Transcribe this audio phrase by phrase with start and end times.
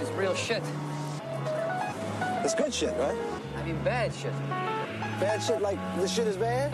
[0.00, 0.62] This is real shit.
[2.42, 3.18] It's good shit, right?
[3.58, 4.32] I mean bad shit.
[5.20, 6.72] Bad shit like this shit is bad?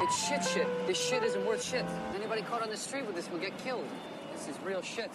[0.00, 0.68] It's shit shit.
[0.86, 1.84] This shit isn't worth shit.
[2.14, 3.88] Anybody caught on the street with this will get killed.
[4.32, 5.10] This is real shit.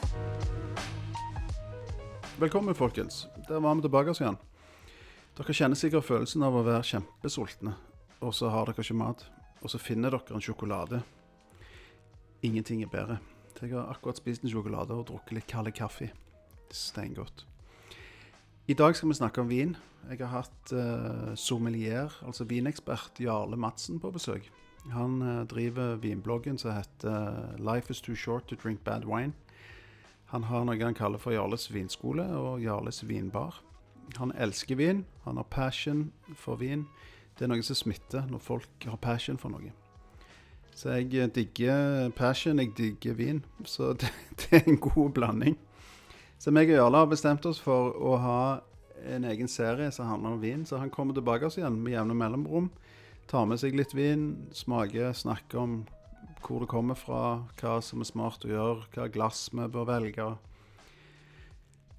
[2.40, 3.28] Velkommen, folkens.
[3.48, 4.38] Der var vi tilbake igjen.
[5.38, 7.78] Dere kjenner sikkert følelsen av å være kjempesultne,
[8.20, 9.24] og så har dere ikke mat.
[9.62, 11.00] Og så finner dere en sjokolade.
[12.42, 13.18] Ingenting er bedre.
[13.62, 16.12] Jeg har akkurat spist en sjokolade og drukket litt kald kaffe.
[16.74, 17.46] Steingodt.
[18.68, 19.76] I dag skal vi snakke om vin.
[20.10, 24.50] Jeg har hatt uh, sommelier, altså vinekspert Jarle Madsen på besøk.
[24.92, 29.34] Han uh, driver vinbloggen som heter 'Life is too short to drink bad wine'.
[30.34, 33.62] Han har noe han kaller for Jarles vinskole og Jarles vinbar.
[34.18, 36.88] Han elsker vin, han har passion for vin.
[37.38, 39.72] Det er noe som smitter når folk har passion for noe.
[40.74, 43.44] Så jeg eh, digger passion, jeg digger vin.
[43.66, 44.10] Så det,
[44.42, 45.58] det er en god blanding.
[46.44, 48.40] Så meg og Jarle har bestemt oss for å ha
[49.08, 50.66] en egen serie som handler om vin.
[50.68, 52.66] Så han kommer tilbake oss igjen med jevne mellomrom.
[53.32, 55.78] Tar med seg litt vin, smaker, snakker om
[56.44, 57.22] hvor det kommer fra,
[57.62, 60.26] hva som er smart å gjøre, hva glass vi bør velge.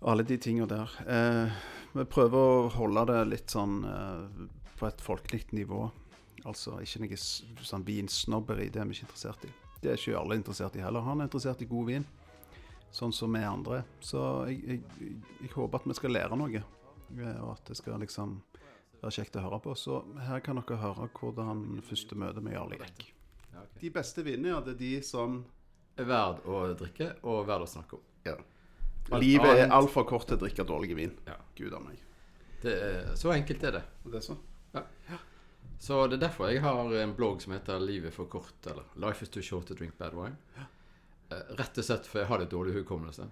[0.04, 0.92] Alle de tinga der.
[1.08, 1.62] Eh,
[1.94, 4.44] vi prøver å holde det litt sånn eh,
[4.76, 5.86] på et folkelig nivå.
[6.44, 7.20] Altså ikke noe
[7.64, 9.54] sånn vinsnobberi, det er vi ikke interessert i.
[9.80, 11.08] Det er ikke alle interessert i heller.
[11.08, 12.04] Han er interessert i god vin,
[12.94, 13.82] sånn som vi andre.
[14.04, 17.98] Så jeg, jeg, jeg håper at vi skal lære noe, eh, og at det skal
[18.02, 18.38] liksom
[19.00, 19.74] være kjekt å høre på.
[19.78, 23.10] Så her kan dere høre hvordan første møte med Jarle gikk.
[23.80, 25.42] De beste vinene, ja, det er de som
[25.98, 28.10] er verd å drikke og verd å snakke om.
[28.30, 28.40] ja.
[29.20, 31.10] Livet er altfor kort til å drikke dårlig vin.
[31.28, 31.34] Ja.
[31.58, 31.98] Gud a meg.
[32.62, 33.82] Det er, så enkelt er det.
[34.06, 34.38] Det er så.
[35.84, 39.22] Så det er derfor jeg har en blogg som heter 'Livet for kort', eller 'Life
[39.22, 40.36] is too short to drink bad wine'.
[40.56, 40.62] Eh,
[41.30, 43.26] Rett og slett for jeg har litt dårlig hukommelse.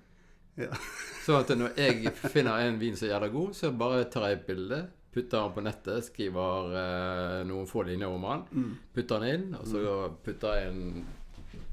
[0.60, 0.68] Ja.
[1.24, 4.38] Så at når jeg finner en vin som er jævla god, så bare tar jeg
[4.40, 4.78] et bilde,
[5.12, 8.72] putter den på nettet, skriver eh, noen få linjer om den, Mm.
[8.96, 9.82] putter den inn, og så
[10.24, 11.06] putter jeg en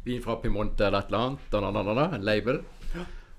[0.05, 2.61] vin fra Pimonte eller et eller annet, da, da, da, en label.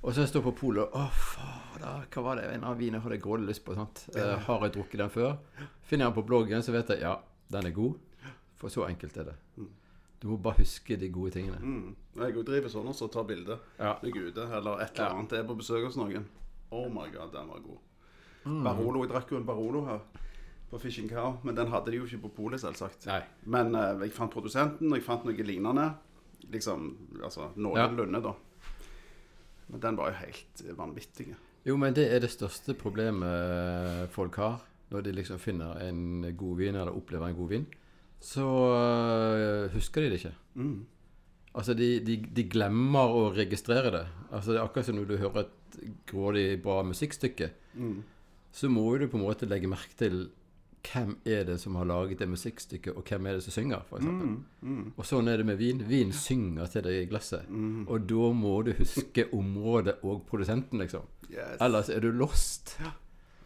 [0.01, 2.47] Og så står jeg på polet Å, fader, hva var det?
[2.55, 3.75] En av vinene hadde jeg grådig lyst på.
[3.77, 4.07] sant?
[4.17, 5.35] Eh, har jeg drukket den før?
[5.85, 7.19] Finner jeg den på bloggen, så vet jeg ja,
[7.53, 7.99] den er god.
[8.61, 9.37] For så enkelt er det.
[10.21, 11.57] Du må bare huske de gode tingene.
[11.65, 11.95] Mm.
[12.21, 13.95] Jeg driver sånn også, tar bilde Ja.
[14.03, 15.15] når jeg er ute, eller et eller Ja.
[15.17, 15.31] annet.
[15.31, 16.27] Jeg er på besøk hos noen.
[16.71, 17.79] Oh my god, den var god.
[18.45, 18.63] Mm.
[18.65, 20.01] Barolo, Jeg drakk jo en Barolo her
[20.71, 23.07] på Fishing Cow, men den hadde de jo ikke på polet, selvsagt.
[23.07, 23.23] Nei.
[23.47, 25.95] Men eh, jeg fant produsenten, og jeg fant noe lignende.
[26.51, 28.33] Liksom, altså noenlunde, da.
[29.69, 31.35] Men den var jo helt vanvittig.
[31.65, 34.61] Jo, men det er det største problemet folk har
[34.91, 37.67] når de liksom finner en god vin, eller opplever en god vin.
[38.21, 40.35] Så øh, husker de det ikke.
[40.55, 40.87] Mm.
[41.55, 44.05] Altså, de, de, de glemmer å registrere det.
[44.31, 45.79] Altså, Det er akkurat som når du hører et
[46.11, 47.51] grådig bra musikkstykke.
[47.75, 48.03] Mm.
[48.53, 50.29] Så må du på en måte legge merke til
[50.81, 54.07] hvem er det som har laget det musikkstykket, og hvem er det som synger, f.eks.
[54.07, 54.37] Mm.
[54.65, 54.87] Mm.
[54.97, 55.83] Og sånn er det med vin.
[55.89, 57.51] Vin synger til deg i glasset.
[57.87, 61.05] Og da må du huske området og produsenten, liksom.
[61.29, 61.59] Yes.
[61.61, 62.79] Ellers er du lost.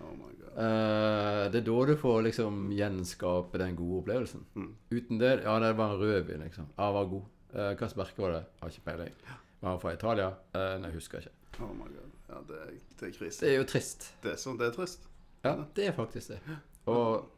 [0.00, 0.14] Oh
[0.54, 4.44] Eh, det er da du får liksom gjenskape den gode opplevelsen.
[4.54, 4.68] Mm.
[4.92, 6.66] Uten det Ja, det var en rødvin, liksom.
[6.78, 7.22] Ja, var god.
[7.54, 8.44] Uh, Hvilket merke var det?
[8.60, 9.12] Har ikke peiling.
[9.60, 10.28] Var han fra Italia?
[10.54, 11.30] Uh, nei, husker ikke.
[11.62, 12.10] Oh my god.
[12.28, 13.40] Ja, det, er- det er krise.
[13.46, 14.08] Det er jo trist.
[14.22, 15.06] Det er sånn, det er trist.
[15.44, 16.38] Ja, det er faktisk det.
[16.86, 17.28] Og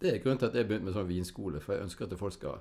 [0.00, 2.32] det er grunnen til at jeg begynte med sånn vinskole, for jeg ønsker at folk
[2.36, 2.60] skal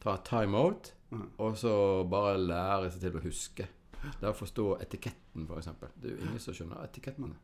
[0.00, 1.26] ta time out, Mhm.
[1.38, 3.66] og så bare lære seg til å huske.
[4.22, 5.66] Å forstå etiketten, f.eks.
[6.00, 7.34] Det er jo ingen som skjønner etiketten.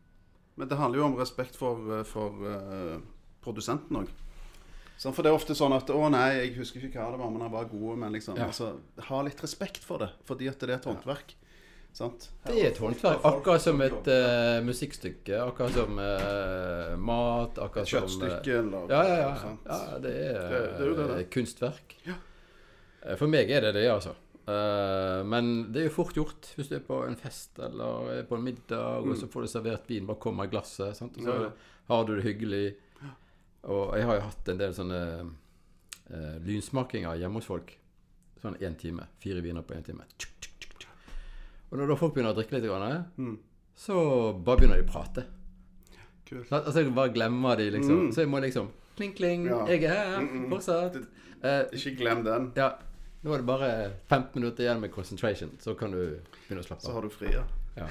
[0.57, 2.99] Men det handler jo om respekt for, eh, for uh,
[3.45, 4.09] produsenten òg.
[4.97, 7.43] For det er ofte sånn at 'Å nei, jeg husker ikke hva det var, men
[7.45, 8.47] han var god.' Men liksom, Ja.
[8.47, 8.79] altså,
[9.11, 11.35] ha litt respekt for det, fordi at det er et håndverk.
[11.93, 12.31] Sant?
[12.47, 13.21] Det er et håndverk.
[13.25, 15.37] Akkurat som et uh, musikkstykke.
[15.47, 17.59] Akkurat som uh, mat.
[17.59, 19.57] Akkurat som kjøttstykke eller Ja, ja, ja.
[19.67, 21.31] ja det er, Det- det er jo det, det.
[21.31, 21.95] kunstverk.
[22.07, 22.15] Ja.
[23.17, 24.15] For meg er det det, altså.
[24.47, 28.23] Eh, men det er jo fort gjort hvis du er på en fest eller er
[28.29, 30.07] på en middag, og så får du servert vin.
[30.07, 31.17] Bare kommer glasset, sant?
[31.19, 31.43] og så Mm.
[31.43, 31.51] Ja.
[31.89, 32.77] har du det hyggelig.
[33.65, 35.01] Og jeg har jo hatt en del sånne
[36.13, 37.73] uh, lynsmakinger hjemme hos folk.
[38.41, 39.09] Sånn én time.
[39.19, 40.05] Fire viner på én time.
[41.73, 43.39] Og når da folk begynner å drikke litt, grann, Mm.
[43.75, 45.25] så bare begynner de å prate.
[46.27, 46.49] Kult.
[46.53, 48.07] Altså jeg bare glemmer de, liksom.
[48.07, 48.13] Mm.
[48.13, 49.67] Så jeg må liksom Kling, kling, Ja.
[49.67, 50.51] jeg er her, Mm, mm.
[50.51, 50.97] fortsatt.
[51.43, 52.79] Eh, Ikke glem den, ja,
[53.23, 53.71] nå er det bare
[54.11, 55.99] 15 minutter igjen med concentration, så kan du
[56.47, 56.87] begynne å slappe av.
[56.91, 57.33] så har du fri,
[57.77, 57.89] Ja.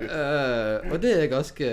[0.00, 1.68] Eh, og det er ganske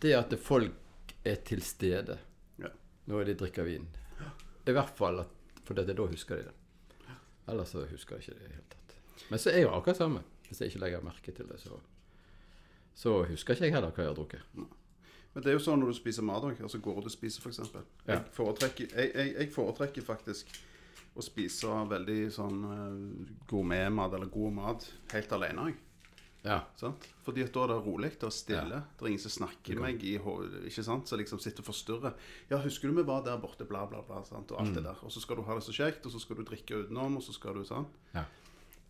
[0.00, 2.16] Det at folk er til stede
[2.62, 2.70] Ja.
[3.06, 3.84] når de drikker vin.
[4.66, 5.28] I hvert fall at,
[5.64, 6.54] for det, da husker de det.
[7.48, 8.96] Ellers så husker de ikke det i det hele tatt.
[9.30, 10.22] Men så er jo akkurat samme.
[10.48, 11.76] Hvis jeg ikke legger merke til det, så,
[12.94, 14.40] så husker ikke jeg heller hva jeg har drukket.
[15.36, 16.62] Men det er jo sånn når du spiser mat òg.
[16.64, 17.58] Altså går ut og spiser, f.eks.
[17.76, 17.82] Ja.
[18.08, 20.54] Jeg, foretrekker, jeg, jeg, jeg foretrekker faktisk
[21.16, 25.66] å spise veldig sånn uh, gourmetmat eller god mat helt alene.
[25.68, 25.82] Jeg.
[26.46, 26.56] Ja.
[26.78, 27.04] Sant?
[27.26, 28.78] Fordi at da er det rolig og stille.
[28.78, 28.82] Ja.
[28.96, 31.08] Det er ingen som snakker meg i hodet, ikke sant?
[31.10, 32.14] Så liksom sitter og forstyrrer.
[32.52, 34.22] Ja, husker du vi var der borte, bla, bla, bla.
[34.28, 34.52] Sant?
[34.54, 34.76] Og alt Mm.
[34.78, 35.00] det der.
[35.02, 37.24] Og så skal du ha det så kjekt, og så skal du drikke utenom, og
[37.26, 37.88] så skal du sånn.
[38.14, 38.24] Ja.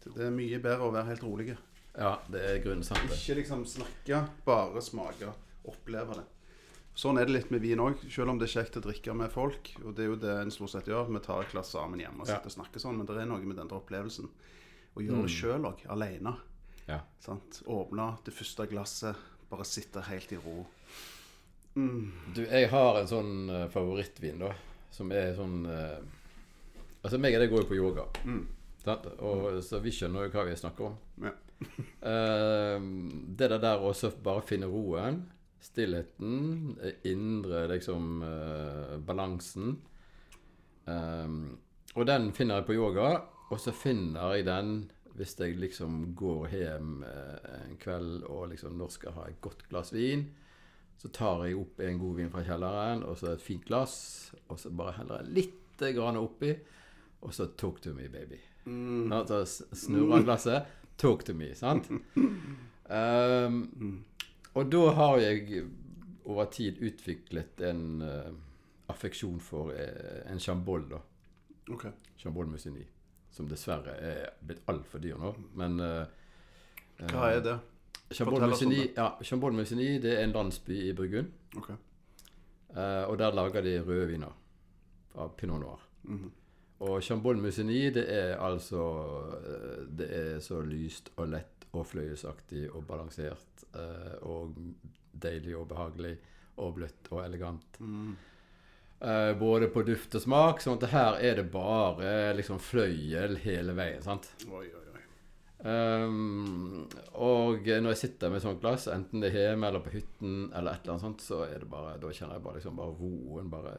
[0.05, 1.57] Det er mye bedre å være helt rolig.
[1.97, 3.03] ja, det er grunnen sant.
[3.11, 5.33] Ikke liksom snakke, bare smake.
[5.67, 6.27] Oppleve det.
[6.97, 9.29] Sånn er det litt med vin òg, selv om det er kjekt å drikke med
[9.33, 9.69] folk.
[9.83, 11.11] Og det er jo det en stort sett gjør.
[11.13, 12.97] Vi tar et glass sammen hjemme og sitter og snakker sånn.
[12.97, 14.31] Men det er noe med den opplevelsen.
[14.97, 16.33] Å gjøre det sjøl òg, alene.
[16.87, 17.03] Ja.
[17.29, 19.21] Åpne det første glasset,
[19.51, 20.63] bare sitte helt i ro.
[21.77, 24.55] Du, jeg har en sånn eh, favorittvin, da,
[24.97, 25.99] som er sånn eh,
[27.05, 28.07] Altså, meg og deg går jo på yoga.
[28.25, 28.45] mm.
[28.87, 30.97] Og, Så vi skjønner jo hva vi snakker om.
[31.27, 31.35] Ja.
[32.07, 32.83] Eh,
[33.39, 33.91] det der å
[34.23, 35.17] bare finne roen,
[35.61, 39.77] stillheten, eh, indre liksom eh, balansen.
[40.87, 41.59] Um,
[41.97, 43.09] og den finner jeg på yoga,
[43.51, 44.77] og så finner jeg den
[45.17, 49.65] hvis jeg liksom går hjem eh, en kveld og liksom når skal ha et godt
[49.71, 50.27] glass vin.
[51.01, 54.61] Så tar jeg opp en god vin fra kjelleren, og så et fint glass, og
[54.61, 56.55] så bare heller jeg litt grann oppi,
[57.21, 58.41] og så 'talk to me, baby'.
[58.65, 59.13] Mm.
[59.27, 60.65] Så snurrer glasset.
[60.99, 61.91] 'Talk to me', sant?
[62.91, 64.05] Ehm,
[64.57, 65.63] og da har jeg
[66.27, 68.33] over tid utviklet en uh,
[68.91, 71.01] affeksjon for uh, en chambol, da.
[71.71, 71.87] Ok.
[72.19, 72.85] Chambol Musigny.
[73.31, 75.35] Som dessverre er blitt altfor dyr nå.
[75.61, 76.05] Men uh,
[77.13, 77.59] Hva er det?
[78.11, 81.33] Chambol-Musigny ja, Chambol Musigny det er en landsby i Burgund.
[81.59, 81.71] Ok.
[82.77, 84.35] Eh, og der lager de røde viner
[85.17, 85.81] av pinot noir.
[86.03, 86.33] Mhm.
[86.87, 88.83] Og Chambol Musigny, det er altså
[89.99, 94.57] Det er så lyst og lett og fløyelsaktig og balansert eh, og
[95.17, 96.17] deilig og behagelig
[96.63, 97.79] og bløtt og elegant.
[97.81, 98.17] Mm.
[99.01, 100.63] Eh, både på duft og smak.
[100.65, 104.03] sånn at her er det bare liksom fløyel hele veien.
[104.03, 104.31] sant?
[104.49, 104.83] Oi, oi, oi.
[105.67, 106.87] Um,
[107.17, 110.77] og når jeg sitter med sånt glass, enten det er hjemme eller på hytten, eller
[110.77, 113.53] et eller annet sånt, så er det bare, da kjenner jeg bare, liksom bare roen
[113.53, 113.79] bare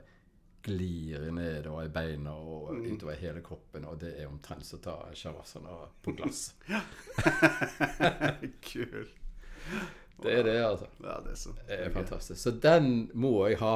[0.68, 3.88] glir nedover i beina og utover hele kroppen.
[3.90, 6.50] Og det er omtrent som å ta shavasana på glass.
[8.72, 9.16] Kult.
[10.24, 10.88] Det er det, altså.
[11.04, 12.42] Ja, det er så Det er fantastisk.
[12.42, 13.76] Så den må jeg ha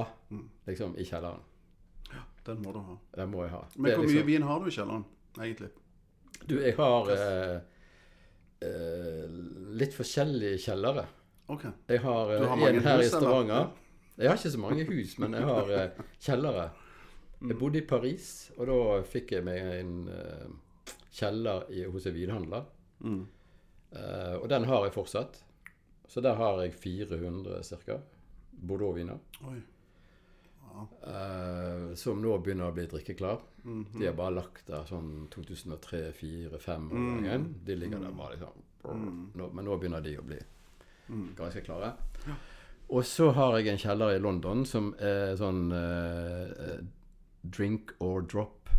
[0.67, 1.43] liksom i kjelleren.
[2.11, 2.97] Ja, Den må du ha.
[3.15, 3.61] Den må jeg ha.
[3.75, 5.05] Men hvor liksom- mye vin har du i kjelleren,
[5.37, 5.69] egentlig?
[6.47, 7.59] Du, jeg har eh,
[8.65, 9.27] eh,
[9.77, 11.05] litt forskjellige kjellere.
[11.47, 11.67] Ok.
[11.87, 13.53] Jeg har, har eh, en her i Stavanger.
[13.53, 13.69] eller?
[14.17, 16.69] Jeg har ikke så mange hus, men jeg har eh, kjellere.
[17.41, 17.49] Mm.
[17.49, 18.25] Jeg bodde i Paris,
[18.57, 20.49] og da fikk jeg meg en uh,
[21.11, 22.65] kjeller i, hos en vinhandler.
[23.01, 23.23] Mm.
[23.95, 25.41] Uh, og den har jeg fortsatt.
[26.07, 27.97] Så der har jeg 400 ca.
[28.51, 29.17] Bordeaux-viner.
[29.41, 30.85] Ja.
[31.03, 33.41] Uh, som nå begynner å bli drikkeklar.
[33.63, 33.87] Mhm.
[33.99, 37.23] De har bare lagt der sånn 2003, 2004, 2005 år Mm.
[37.23, 37.55] gangen.
[37.65, 38.61] De ligger der bare liksom
[39.35, 40.39] nå, Men nå begynner de å bli
[41.09, 41.35] Mm.
[41.35, 41.93] ganske klare.
[42.89, 46.79] Og så har jeg en kjeller i London som er sånn eh,
[47.43, 48.69] drink or drop.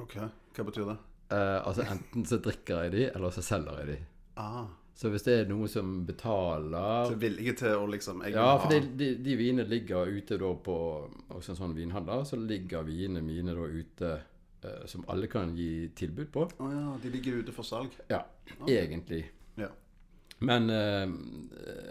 [0.00, 0.16] Ok.
[0.56, 0.96] Hva betyr det?
[1.30, 3.98] Eh, altså enten så drikker jeg de, eller så selger jeg de.
[4.40, 4.64] Ah,
[5.00, 8.56] Så hvis det er noen som betaler så villige til å liksom jeg vil Ja,
[8.60, 10.74] for de, de, de vinene ligger ute da på
[11.30, 14.10] Hos en sånn vinhandler, så ligger vinene mine da ute
[14.64, 16.46] eh, som alle kan gi tilbud på.
[16.58, 17.94] Å ja, de ligger ute for salg.
[18.10, 18.24] Ja,
[18.66, 19.22] egentlig.
[19.60, 19.70] Ja.
[20.40, 21.06] Men eh,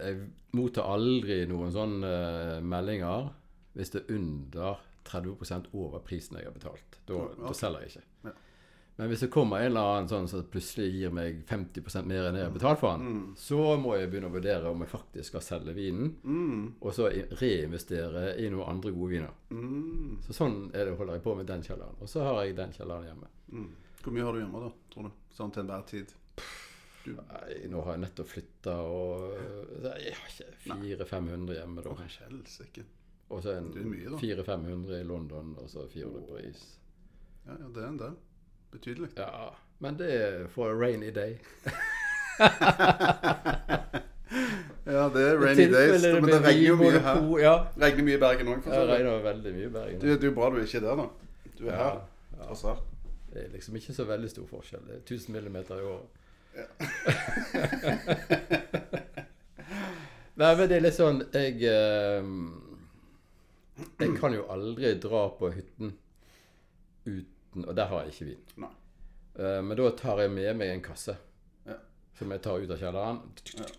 [0.04, 0.20] jeg
[0.58, 3.30] mottar aldri noen sånne eh, meldinger
[3.78, 7.02] hvis det er under 30 over prisen jeg har betalt.
[7.06, 7.42] Da, okay.
[7.48, 8.08] da selger jeg ikke.
[8.30, 8.36] Ja.
[9.00, 12.36] Men hvis det kommer en eller annen sånn som plutselig gir meg 50% mer enn
[12.36, 15.46] jeg har betalt for den, så må jeg begynne å vurdere om jeg faktisk skal
[15.46, 16.66] selge vinen, Mm.
[16.82, 17.08] og så
[17.40, 19.32] reinvestere i noen andre gode viner.
[19.56, 20.18] Mm.
[20.26, 21.96] Så sånn det holder jeg på med den kjelleren.
[22.04, 23.32] Og så har jeg den kjelleren hjemme.
[23.54, 23.70] Mm.
[24.04, 25.12] Hvor mye har du hjemme, da, tror du?
[25.40, 26.14] Sånn til enhver tid?
[27.08, 29.32] Nei, nå har jeg nettopp flytta, og
[29.88, 31.96] jeg har ikke 400-500 hjemme da.
[32.04, 32.84] Helsike.
[33.30, 34.18] Og så en Det er mye, da.
[34.18, 36.64] 400-500 i London, og så 400 i Paris.
[37.46, 38.14] Ja, ja, det er en del.
[38.72, 39.10] Betydelig.
[39.18, 41.38] Ja, men det er for a rainy day.
[44.90, 46.02] Ja, det er rainy days.
[46.02, 47.40] det Men det regner jo mye her.
[47.40, 48.90] Ja, Regner mye i Bergen òg, for så vidt.
[48.96, 50.00] regner veldig mye i Bergen.
[50.02, 51.04] Det det er jo bra du er ikke er der, da.
[51.60, 52.00] Du er Ja, her,
[52.48, 52.80] tross alt.
[53.34, 54.82] Det er liksom ikke så veldig stor forskjell.
[54.88, 56.06] Det er 1000 millimeter i året.
[60.40, 62.24] Nei, men det er litt sånn Jeg eh,
[64.00, 65.94] Jeg kan jo aldri dra på hytten
[67.06, 68.44] uten Og der har jeg ikke vin.
[68.66, 68.72] Nei.
[69.40, 71.16] Eh, men da tar jeg med meg en kasse.
[71.66, 71.76] Ja.
[72.20, 73.20] som jeg tar ut av kjelleren.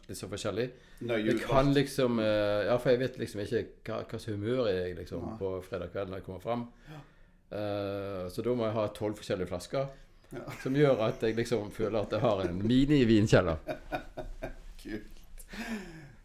[0.08, 0.66] Litt så forskjellig.
[1.04, 4.94] Nøye Jeg kan liksom eh, Ja, for jeg vet liksom ikke hva slags humør jeg
[4.94, 5.36] er Nei.
[5.40, 6.66] på fredag kveld når jeg kommer fram.
[7.50, 9.88] Eh, så da må jeg ha tolv forskjellige flasker.
[10.62, 13.58] Som gjør at jeg liksom føler at jeg har en mini-vinkjeller.
[14.82, 15.24] Kult.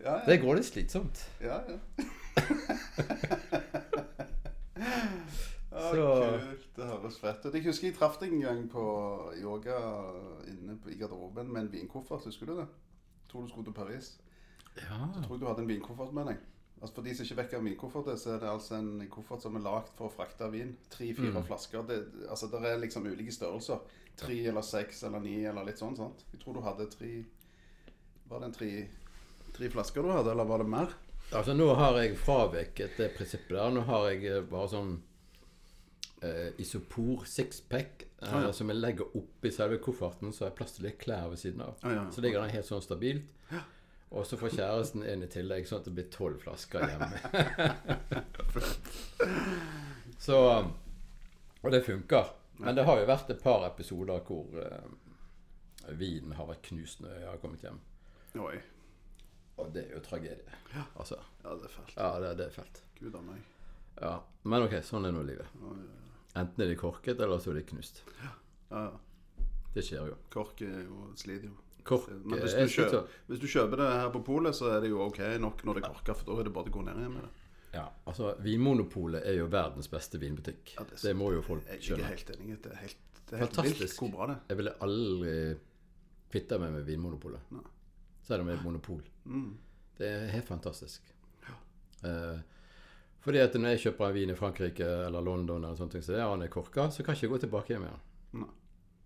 [0.05, 0.20] Ja, ja.
[0.27, 1.24] Det går litt slitsomt.
[1.41, 2.12] ja, ja.
[5.75, 6.61] Å, Så- Kult.
[6.75, 7.53] Det høres fett ut.
[7.55, 8.81] Jeg husker jeg traff deg en gang på
[9.39, 9.77] yoga
[10.51, 12.25] inne på, i garderoben med en vinkoffert.
[12.27, 12.65] Husker du det?
[12.67, 14.09] Jeg tror du skulle til Paris.
[14.75, 14.97] Ja.
[15.15, 16.37] Jeg tror du hadde en vinkoffert med deg.
[16.81, 19.07] Altså For de som ikke vet hva en vinkoffert er, så er det altså en
[19.09, 20.75] koffert som er lagd for å frakte vin.
[20.91, 21.45] Tre-fire Mm.
[21.47, 21.87] flasker.
[21.87, 21.99] Det,
[22.29, 23.79] altså Det er liksom ulike størrelser.
[24.17, 25.95] Tre eller seks eller ni eller litt sånn.
[25.95, 26.23] sant?
[26.33, 27.25] Jeg tror du hadde tre
[28.29, 28.87] Var det en tre,
[29.53, 30.89] tre flasker du hadde, eller var det mer?
[31.34, 33.72] Altså Nå har jeg fraveket det prinsippet der.
[33.74, 34.91] Nå har jeg eh, bare sånn
[36.22, 38.51] eh, isopor sixpack eh, Ah, ja.
[38.55, 41.62] som jeg legger oppi selve kofferten, så har jeg plass til litt klær ved siden
[41.65, 41.75] av.
[41.84, 42.05] Ah, ja.
[42.12, 43.32] Så ligger den helt sånn stabilt.
[44.15, 47.17] Og så får kjæresten en i tillegg, sånn at det blir tolv flasker hjemme.
[50.27, 50.38] så
[51.62, 52.29] Og det funker.
[52.62, 57.17] Men det har jo vært et par episoder hvor eh, vinen har vært knust når
[57.17, 57.82] jeg har kommet hjem.
[58.39, 58.55] Oi.
[59.57, 60.62] Og det er jo tragedie.
[61.00, 61.19] Altså.
[61.43, 61.93] Ja, det er fælt.
[61.97, 62.81] Ja, det, det er fælt.
[63.00, 63.43] Gud a meg.
[64.01, 65.51] Ja, Men ok, sånn er nå livet.
[65.62, 66.01] Ja, ja.
[66.41, 68.01] Enten er de korket, eller så er de knust.
[68.19, 68.33] Ja,
[68.74, 69.45] ja.
[69.75, 70.17] Det skjer jo.
[70.31, 71.55] Kork er jo sliter jo.
[71.85, 74.91] Kork Men hvis du, kjøper, hvis du kjøper det her på polet, så er det
[74.91, 77.01] jo ok nok når det er korka, for da er det bare å gå ned
[77.01, 77.33] igjen med det.
[77.75, 80.77] Ja, altså Vinmonopolet er jo verdens beste vinbutikk.
[80.77, 82.59] Ja, det det, må jo folk Jeg er ikke helt enig.
[82.63, 84.45] Det er helt, det er helt vilt hvor bra det er.
[84.51, 85.33] Jeg ville aldri
[86.31, 87.51] kvitta meg med Vinmonopolet.
[88.25, 89.03] Selv om det er et monopol.
[89.25, 89.53] Mm.
[89.98, 91.13] Det er helt fantastisk.
[92.05, 92.39] Eh,
[93.25, 96.13] fordi at når jeg kjøper en vin i Frankrike eller London, eller sånne ting, så
[96.17, 98.03] er er korka, så kan jeg ikke gå tilbake hjem igjen.
[98.44, 98.51] Nei.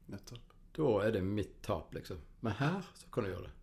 [0.10, 0.58] Nettopp.
[0.76, 2.20] Da er det mitt tap, liksom.
[2.42, 3.56] Men her så kan du gjøre det.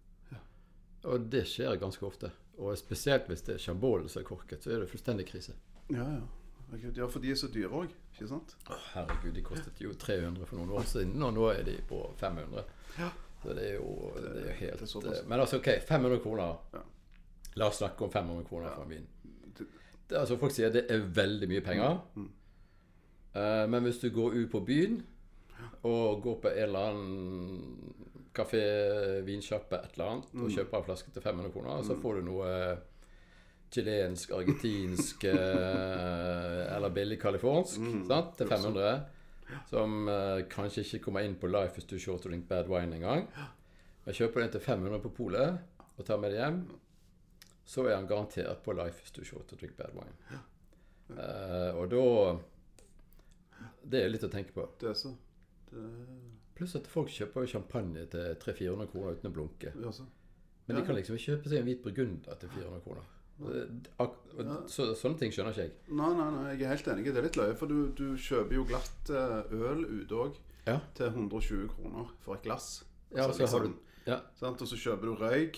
[1.06, 2.32] Og det skjer ganske ofte.
[2.58, 5.54] Og spesielt hvis det er Chambolen som er korket, så er det fullstendig krise.
[5.92, 6.24] Ja, ja.
[6.96, 8.56] Ja, for de er så dyre òg, ikke sant?
[8.66, 12.00] Å, herregud, de kostet jo 300 for noen år siden, og nå er de på
[12.18, 12.64] 500.
[12.98, 13.12] Ja.
[13.42, 15.26] Så det er jo, det er helt det er.
[15.28, 16.56] Men altså, OK, 500 kroner.
[16.74, 16.78] Ja.
[17.56, 19.06] La oss snakke om 500 kroner for en vin.
[20.08, 22.00] Det- altså, folk sier det er veldig mye penger.
[22.14, 22.30] Mm.
[23.36, 25.02] Uh, men hvis du går ut på byen
[25.82, 27.94] og går på en eller annen
[28.34, 28.60] kafé,
[29.24, 30.44] vinsjappe, et eller annet, Mm.
[30.44, 32.78] og kjøper en flaske til 500 kroner, så får du noe
[33.72, 38.08] chilensk, argentinsk eh, eller billig californsk Mm.
[38.36, 39.00] til 500.
[39.70, 42.96] Som uh, kanskje ikke kommer inn på Life is too short to drink bad wine
[42.96, 43.28] engang.
[44.06, 45.58] Jeg kjøper den til 500 på polet
[45.96, 46.60] og tar med det hjem,
[47.66, 50.40] så er han garantert på Life is too short to drink bad wine.
[51.10, 52.04] Uh, og da
[53.86, 54.66] Det er litt å tenke på.
[54.80, 55.14] Det er så.
[55.70, 55.84] Det
[56.56, 59.72] Pluss at folk kjøper champagne til 300-400 kroner uten å blunke.
[60.66, 63.10] Men de kan liksom ikke kjøpe seg en hvit burgunder til 400 kroner.
[63.40, 65.72] Og Så, sånne ting skjønner ikke jeg.
[65.92, 67.04] Nei, nei, nei, jeg er helt enig.
[67.12, 70.78] Det er litt løye, for du, du kjøper jo glatt eh, øl ute òg Ja.
[70.98, 72.84] til 120 kroner for et glass.
[73.14, 73.74] Ja, Altså, så har du
[74.06, 74.20] Ja.
[74.34, 74.62] sant?
[74.62, 75.56] Og så kjøper du røyk,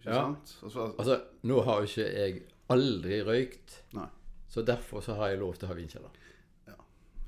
[0.00, 0.22] ikke Ja.
[0.24, 0.56] sant?
[0.62, 4.08] Og så, Altså, nå har jo ikke jeg aldri røykt, Nei.
[4.48, 6.10] så derfor så har jeg lov til å ha vinkjeller.
[6.66, 6.74] Ja,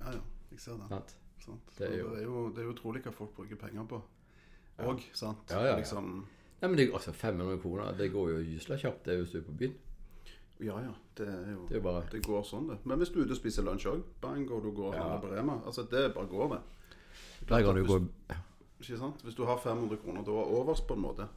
[0.00, 0.88] ja, jeg ser det.
[0.88, 1.14] Sant?
[1.44, 1.76] Sant?
[1.78, 4.02] Det er jo- det, er jo, det er jo utrolig hva folk bruker penger på.
[4.80, 5.38] Og, sant?
[5.50, 5.76] Ja, ja, ja.
[5.76, 6.26] Liksom,
[6.62, 9.42] Nei, men det, altså 500 kroner, det går jo gysla kjapt det hvis du er
[9.42, 9.74] på byen.
[10.64, 10.92] Ja, ja.
[11.16, 12.78] Det er jo Det er bare Det går sånn, det.
[12.84, 15.22] Men hvis du er ute og spiser lunsj òg, bang, og du går og handler
[15.22, 16.60] på Rema Altså, det bare går, det.
[17.48, 18.04] Der kan du går
[18.80, 19.22] Ikke sant?
[19.24, 21.28] Hvis du har 500 kroner da overs, på en måte,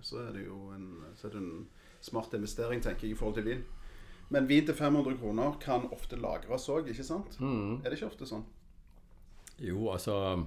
[0.00, 1.68] så er det jo en, så er det en
[2.00, 3.64] smart investering, tenker jeg, i forhold til vin.
[4.30, 7.34] Men vin til 500 kroner kan ofte lagres òg, ikke sant?
[7.40, 7.80] Mm.
[7.82, 8.44] Er det ikke ofte sånn?
[9.62, 10.44] Jo, altså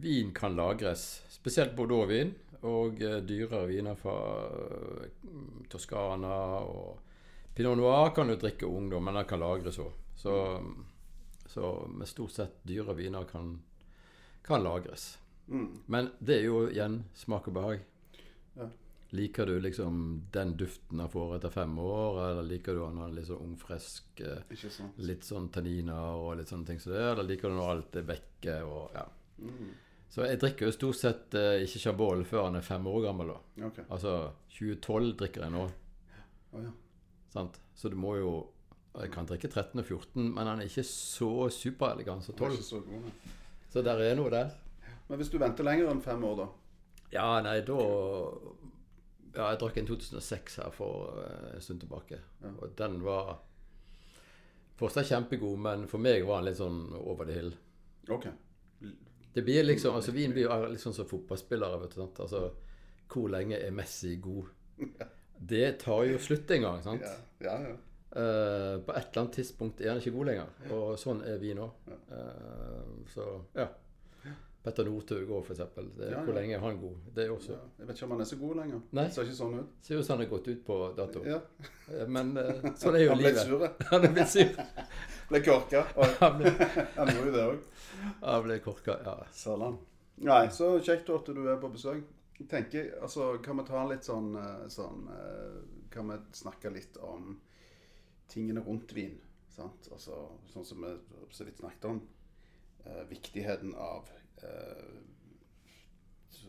[0.00, 1.22] Vin kan lagres.
[1.30, 2.34] Spesielt bordeauxvin
[2.68, 4.16] og eh, dyrere viner fra
[4.48, 5.06] eh,
[5.70, 6.98] Toskana og
[7.54, 9.92] Pinot Noir kan du drikke ungdom, men den kan lagres òg.
[10.16, 10.34] Så,
[11.46, 13.56] så med stort sett dyre viner kan,
[14.46, 15.16] kan lagres.
[15.48, 15.82] Mm.
[15.86, 17.82] Men det er jo igjen smak og behag.
[18.54, 18.68] Ja.
[19.10, 23.10] Liker du liksom den duften han får etter fem år, eller liker du han har
[23.10, 24.44] litt sånn ung, frisk eh?
[25.02, 28.06] Litt sånn tanniner og litt sånne ting som det, eller liker du når alt er
[28.12, 29.06] vekke og ja.
[29.40, 29.72] Mm.
[30.10, 33.28] Så jeg drikker jo stort sett eh, ikke Chabol før han er fem år gammel.
[33.30, 33.66] da.
[33.68, 33.78] Ok.
[33.86, 34.14] Altså
[34.56, 35.66] 2012 drikker jeg nå.
[36.50, 36.72] Oh, ja.
[37.30, 37.60] sant?
[37.78, 38.32] Så du må jo
[38.90, 42.48] Jeg kan drikke 13 og 14, men han er ikke så superelegant som Det er
[42.48, 42.56] 12.
[42.56, 43.36] ikke så god.
[43.70, 44.50] Så der er noe der.
[45.06, 46.46] Men hvis du venter lenger enn fem år, da?
[47.14, 47.76] Ja, nei, da
[49.36, 52.18] Ja, jeg drakk en 2006 her for eh, en stund tilbake.
[52.42, 52.50] Ja.
[52.58, 53.36] Og den var
[54.80, 57.52] fortsatt kjempegod, men for meg var den litt sånn over the hill.
[58.10, 58.26] Ok.
[59.34, 61.78] Det blir liksom, altså Vin blir jo litt sånn som fotballspillere.
[61.82, 62.20] vet du, sant?
[62.24, 62.50] Altså,
[63.10, 64.50] Hvor lenge er Messi god?
[65.52, 66.82] Det tar jo slutt en gang.
[66.84, 67.06] sant?
[67.40, 67.76] ja, ja.
[68.10, 70.50] Eh, på et eller annet tidspunkt er han ikke god lenger.
[70.76, 71.68] Og sånn er vi nå.
[73.14, 73.68] så ja.
[74.62, 75.86] Petter Northug òg, eksempel.
[75.98, 76.18] Ja.
[76.24, 76.96] Hvor lenge er han god?
[77.16, 78.80] Det er også Jeg vet ikke om han er så god lenger.
[78.92, 79.04] Nei.
[79.06, 79.70] Det Ser ikke sånn ut.
[79.86, 81.22] Ser ut som han har gått ut på dato.
[81.24, 81.38] Ja.
[81.88, 83.46] Eh, Men eh, sånn er jo Han ble livet.
[83.46, 83.64] sur.
[83.90, 84.06] Han.
[85.30, 85.84] Ble korka.
[86.20, 87.64] Han gjorde jo det òg.
[88.20, 88.98] han ble korka.
[89.04, 89.16] Ja.
[89.32, 89.78] Sørland.
[90.28, 92.04] Nei, så kjekt at du er på besøk.
[92.48, 95.08] Tenker, altså, Kan vi ta litt sånn, eh, sånn
[95.92, 97.38] Kan vi snakke litt om
[98.28, 99.16] tingene rundt vin?
[99.50, 99.88] sant?
[99.92, 100.92] Altså, Sånn som vi
[101.32, 102.00] så vidt snakket om.
[102.86, 104.08] eh, viktigheten av
[104.44, 104.96] eh,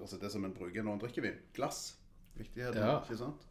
[0.02, 1.38] altså det som en bruker når en drikker vin.
[1.54, 1.98] Glass.
[2.38, 3.00] Viktigheten, Ja.
[3.04, 3.48] ikke sant?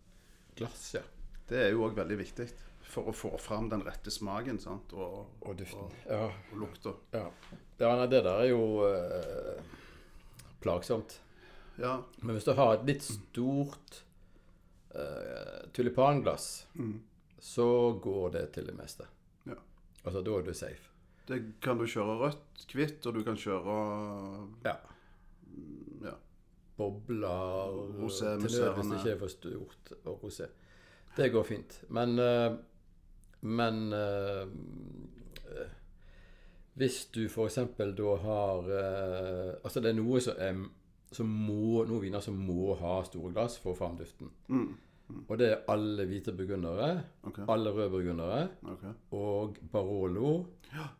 [0.56, 1.02] Glass, ja.
[1.48, 2.48] Det er jo òg veldig viktig
[2.90, 4.92] for å få fram den rette smaken sant?
[4.92, 5.78] Og, Og duften.
[5.84, 6.24] og, Ja.
[6.52, 6.94] og lukta.
[7.12, 7.30] ja.
[7.78, 9.62] ja nei, det der er jo eh,
[10.60, 11.18] plagsomt.
[11.78, 12.02] Ja.
[12.22, 14.02] Men hvis du har et litt stort
[14.94, 16.66] eh, tulipanglass,
[17.40, 17.68] så
[18.02, 19.06] går det til det meste.
[19.46, 19.54] Ja.
[20.04, 20.89] Altså, da er du safe.
[21.30, 23.76] Det kan du kjøre rødt, hvitt, og du kan kjøre
[24.64, 24.74] Ja.
[26.04, 26.16] ja.
[26.76, 29.92] Bobler Rosé, til nød hvis det ikke er for stort.
[30.04, 30.48] Og rosé.
[31.16, 31.84] Det går fint.
[31.88, 32.56] Men eh,
[33.40, 34.48] Men eh,
[36.74, 37.54] hvis du f.eks.
[37.78, 40.60] da har eh, Altså, det er noe som er
[41.12, 44.30] som må, noen viner som må ha store glass for å få fram duften.
[44.46, 44.76] Mm.
[45.28, 46.90] Og det er alle hvite burgundere,
[47.26, 47.46] okay.
[47.48, 48.92] alle røde burgundere okay.
[49.16, 50.32] og Barolo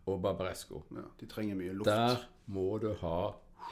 [0.07, 0.85] og Barbaresco.
[0.97, 1.91] Ja, de trenger mye luft.
[1.91, 3.19] Der må du ha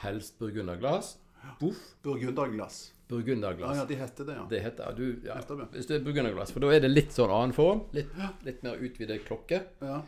[0.03, 1.17] helst burgunderglass.
[1.59, 2.79] Boff, Burgunderglass.
[2.91, 3.77] Ja, burgunderglass.
[3.77, 4.45] ja, de heter det, ja.
[4.49, 5.67] Det heter du, ja, ja.
[5.71, 6.51] Hvis det er burgunderglass.
[6.53, 7.85] For da er det litt sånn annen form.
[7.95, 8.11] Litt,
[8.45, 9.63] litt mer utvidet klokke.
[9.81, 10.01] ja.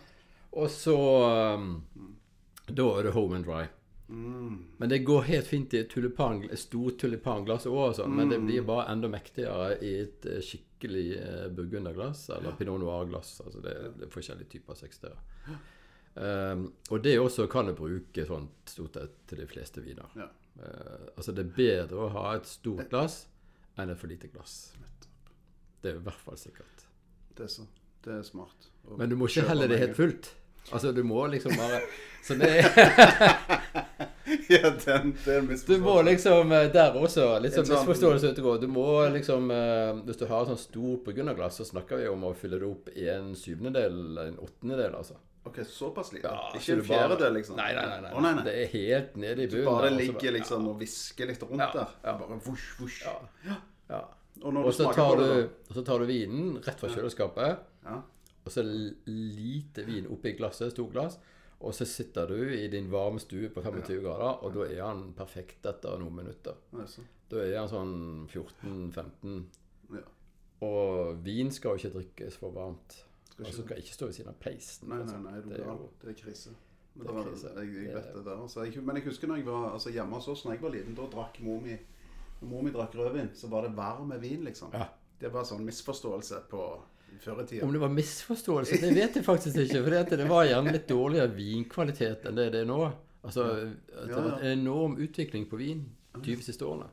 [0.51, 0.97] Og så
[1.55, 1.77] um,
[2.67, 3.61] Da er det home and dry.
[4.11, 4.55] Mm.
[4.77, 8.07] Men det går helt fint i et tulipan, stort tulipanglass òg, altså.
[8.07, 8.29] men Mm.
[8.33, 13.41] det blir bare enda mektigere i et eh, skikkelig eh, burgunderglass eller pinot noir-glass.
[13.45, 14.89] Altså det, det er forskjellige typer som
[15.47, 15.55] Ja.
[16.13, 20.09] Um, og det også kan du bruke sånn stort sett til de fleste viner.
[20.19, 20.27] Ja.
[20.59, 23.27] Uh, altså det er bedre å ha et stort glass
[23.79, 24.73] enn et for lite glass.
[25.81, 26.83] Det er i hvert fall sikkert.
[27.37, 27.63] Det er så.
[28.03, 28.67] Det er smart.
[28.89, 30.33] Og Men du må ikke helle det helt fullt.
[30.71, 31.81] Altså du må liksom bare
[32.21, 32.51] Så det
[34.49, 38.29] ja, den, det er en Du må liksom eh, der også Litt sånn sånn- misforståelse
[38.31, 38.53] ute og gå.
[38.61, 42.33] Du må liksom eh, Hvis du har sånn stort burgunderglass, så snakker vi om å
[42.37, 45.17] fylle det opp i en syvendedel en åttendedel, altså.
[45.49, 46.29] Ok, såpass lite?
[46.29, 47.57] Ja, ikke så en du bare- fjerdedel, liksom?
[47.57, 47.99] Nei, nei, nei.
[48.05, 48.13] nei.
[48.21, 48.43] Nei, nei.
[48.45, 49.65] Det er helt nede i bunnen.
[49.71, 51.95] Bare der, og så ligger liksom og hvisker litt rundt Ja, der.
[52.05, 52.13] ja.
[52.21, 52.99] Bare vush, vush.
[53.07, 53.57] Ja.
[53.89, 54.03] ja.
[54.43, 57.97] Og Og du så tar, du, tar du vinen rett fra kjøleskapet, ja.
[58.51, 58.63] Og så
[59.07, 61.17] lite vin oppi glasset, to glass.
[61.61, 65.11] Og så sitter du i din varme stue på 25 grader, og da er han
[65.13, 66.57] perfekt etter noen minutter.
[66.73, 67.03] er.
[67.29, 67.93] Da er han sånn
[68.31, 69.43] 14-15.
[69.93, 70.01] Ja.
[70.65, 72.97] Og vin skal jo ikke drikkes for varmt.
[73.39, 74.89] Og så skal ikke stå ved siden av peisen.
[74.89, 75.21] Nei, nei, altså.
[75.23, 76.49] nei, Det er jo- Det er krise.
[76.95, 77.47] Men Det er krise.
[77.55, 78.41] Jeg, jeg vet det der.
[78.41, 80.69] Altså, jeg, men jeg husker når jeg var altså, hjemme hos oss når jeg var
[80.69, 81.77] liten, da drakk mor mi
[82.41, 84.71] Når mor mi drakk rødvin, så var det varm vin, liksom.
[84.73, 84.87] Ja.
[85.19, 86.81] Det var sånn misforståelse på
[87.19, 87.65] før i tida.
[87.65, 89.81] Om det var misforståelse, det vet jeg faktisk ikke.
[89.83, 92.81] For det var gjerne litt dårligere vinkvalitet enn det det er nå.
[93.21, 93.47] Altså,
[93.85, 95.83] Det har vært en enorm utvikling på vin
[96.17, 96.89] 20 siste årene.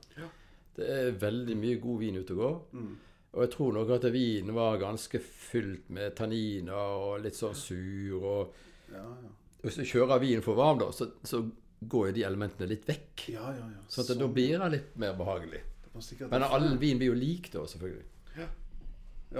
[0.79, 2.59] Det er veldig mye god vin ute og går.
[2.79, 2.91] Mm.
[3.35, 8.23] Og jeg tror nok at vinen var ganske fylt med tanniner og litt sånn sur.
[8.23, 9.33] og Ja, ja.
[9.63, 11.43] Hvis du kjører vinen for varm, da, så, så
[11.81, 13.27] går jo de elementene litt vekk.
[13.35, 13.83] Ja, ja, ja.
[13.91, 15.65] Så at da blir den litt mer behagelig.
[15.99, 18.05] Det Men all vin blir jo lik, da, selvfølgelig.
[18.39, 18.47] Ja,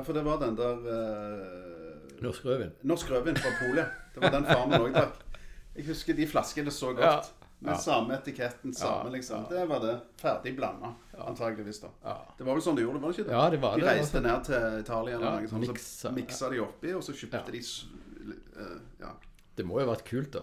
[0.05, 2.73] for det var den der eh, Norsk rødvin.
[2.83, 3.87] Norsk rødvin fra Polet.
[4.15, 5.19] Det var den farmen òg drakk.
[5.79, 7.05] Jeg husker de flaskene så godt.
[7.05, 7.21] Ja.
[7.61, 7.79] Med Ja.
[7.83, 9.47] samme etiketten, samme Ja, liksom.
[9.51, 10.01] Det var det.
[10.21, 11.81] Ferdig blanda, antageligvis.
[11.81, 11.89] da.
[12.05, 12.17] Ja.
[12.39, 13.33] Det var vel sånn de gjorde det, var det ikke det?
[13.35, 16.51] Ja, det var de det, reiste ned til Italia, eller Ja, noe sånt, så miksa
[16.51, 17.51] de oppi, og så kjøpte Ja.
[17.51, 17.59] de
[18.63, 19.11] eh, Ja.
[19.57, 20.43] Det må jo ha vært kult, da.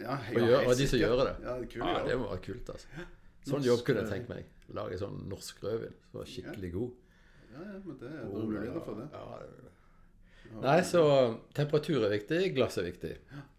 [0.00, 1.36] ja, Og, ja, gjør, og de som gjør det.
[1.44, 2.04] Ja, det kul, Ja, ja.
[2.04, 2.86] det må være kult, altså.
[3.46, 4.44] Sånn Norsk jobb kunne jeg tenkt meg.
[4.74, 6.90] Lage sånn norsk rødvin som var skikkelig god.
[7.56, 9.08] Ja, ja, men det det er muligheter for det.
[9.12, 9.72] Ja, det er.
[10.62, 11.02] Nei, så
[11.56, 13.16] temperatur er viktig, glass er viktig.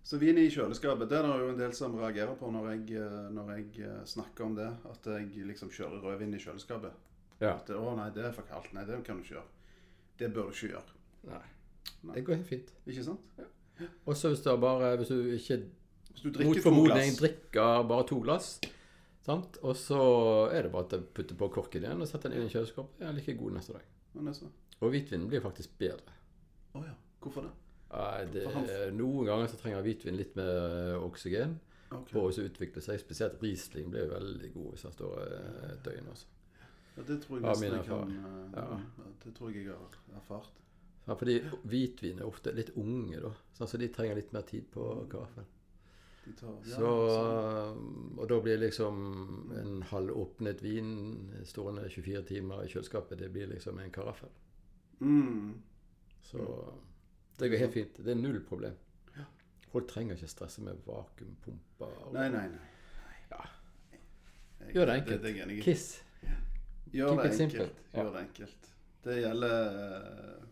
[0.07, 3.01] Så vin i kjøleskapet, det er det jo en del som reagerer på når jeg,
[3.01, 4.69] eh, når jeg eh, snakker om det.
[4.87, 6.95] At jeg liksom kjører rødvin i kjøleskapet.
[7.41, 7.57] Ja.
[7.57, 8.71] At, å nei, det er for kaldt.
[8.75, 9.49] Nei, det kan du ikke gjøre.
[10.17, 10.97] Det bør du ikke gjøre.
[11.27, 11.43] Nei.
[12.15, 12.71] Det går helt fint.
[12.87, 13.43] Ikke sant?
[14.07, 15.59] Og så hvis du bare Hvis du ikke
[16.09, 18.57] Hvis du drikker mot formodning drikker bare to glass,
[19.27, 19.59] sant?
[19.61, 20.01] og så
[20.55, 23.11] er det bare å putte på korken igjen og sette den inn i kjøleskapet, er
[23.11, 23.93] den like god neste dag.
[24.17, 24.51] Er.
[24.81, 26.15] Og hvitvinen blir faktisk bedre.
[26.73, 26.95] Å ja.
[27.21, 27.53] Hvorfor det?
[27.87, 28.43] Nei, det,
[28.97, 31.57] Noen ganger så trenger hvitvin litt mer oksygen.
[31.87, 32.09] Ok.
[32.11, 32.99] på å utvikle seg.
[32.99, 36.09] Spesielt Riesling blir jo veldig god hvis han står eh, et døgn.
[36.11, 36.31] Også.
[36.97, 39.11] Ja, det tror jeg nesten jeg kan eh, Ja.
[39.23, 40.63] Det tror jeg jeg har erfart.
[41.07, 43.31] Ja, fordi hvitvin er ofte litt unge, da.
[43.55, 45.47] Sånn, så de trenger litt mer tid på karaffel.
[46.63, 48.17] Så, sånn.
[48.19, 48.97] og da blir liksom
[49.59, 50.89] en halvåpnet vin
[51.45, 54.29] stående 24 timer i kjøleskapet, det blir liksom en karaffel.
[54.99, 55.53] mm.
[56.27, 56.43] Så
[57.37, 57.97] det går helt fint.
[58.03, 58.73] Det er null problem.
[59.71, 61.85] Folk trenger ikke stresse med vakuumpumper.
[62.05, 62.67] og- Nei, nei, nei.
[63.31, 63.45] Ja.
[64.73, 65.21] Gjør det enkelt.
[65.21, 65.63] Det, enig.
[65.63, 66.01] Kiss.
[66.91, 67.75] Gjør det enkelt.
[67.93, 68.69] Gjør det enkelt.
[69.07, 69.67] Det gjelder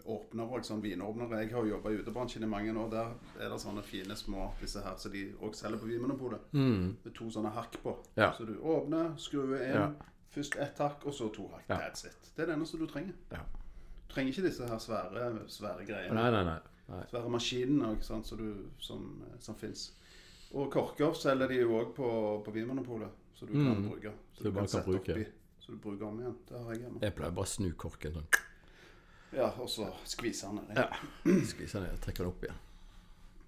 [0.06, 1.40] åpner åpnere og sånn vinåpnere.
[1.42, 2.90] Jeg har jo jobba i utebransjen i mange år.
[2.94, 3.08] Der
[3.42, 6.44] er det sånne fine små disse her som de òg selger på Vinmonopolet.
[6.54, 6.92] Mm.
[7.04, 7.96] Med to sånne hakk på.
[8.20, 8.32] Ja.
[8.38, 9.74] Så du åpner, skrur inn.
[9.74, 9.88] Ja.
[10.36, 11.64] Først ett hakk, og så to hakk.
[11.70, 11.80] Ja.
[11.82, 12.32] That's it.
[12.36, 13.14] Det er det eneste du trenger.
[13.32, 13.42] Ja.
[14.06, 16.14] Du trenger ikke disse her svære, svære greiene.
[16.20, 16.60] Nei, nei, nei.
[16.92, 17.04] nei.
[17.10, 19.88] Svære maskinene sant, som, du- som, eh, som fins.
[20.54, 22.12] Og korker selger de jo òg på,
[22.46, 23.90] på Vinmonopolet, så du kan Mm.
[23.90, 24.12] bruke.
[24.38, 25.12] Så du bare kan sette bruke.
[25.18, 25.26] oppi,
[25.66, 26.36] Så du bruker om igjen.
[26.48, 27.00] Det har jeg hjemme.
[27.02, 28.28] Jeg pleier bare å snu korken sånn.
[29.34, 30.78] Ja, og så skvise den ned.
[30.78, 30.86] Ja.
[31.52, 32.60] Skvise den ned, trekker den opp igjen.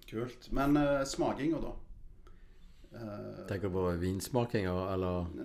[0.08, 0.48] Kult.
[0.56, 1.72] Men uh, smakinger, da?
[2.88, 5.44] Uh, Tenker du på vinsmakinger, eller Uh,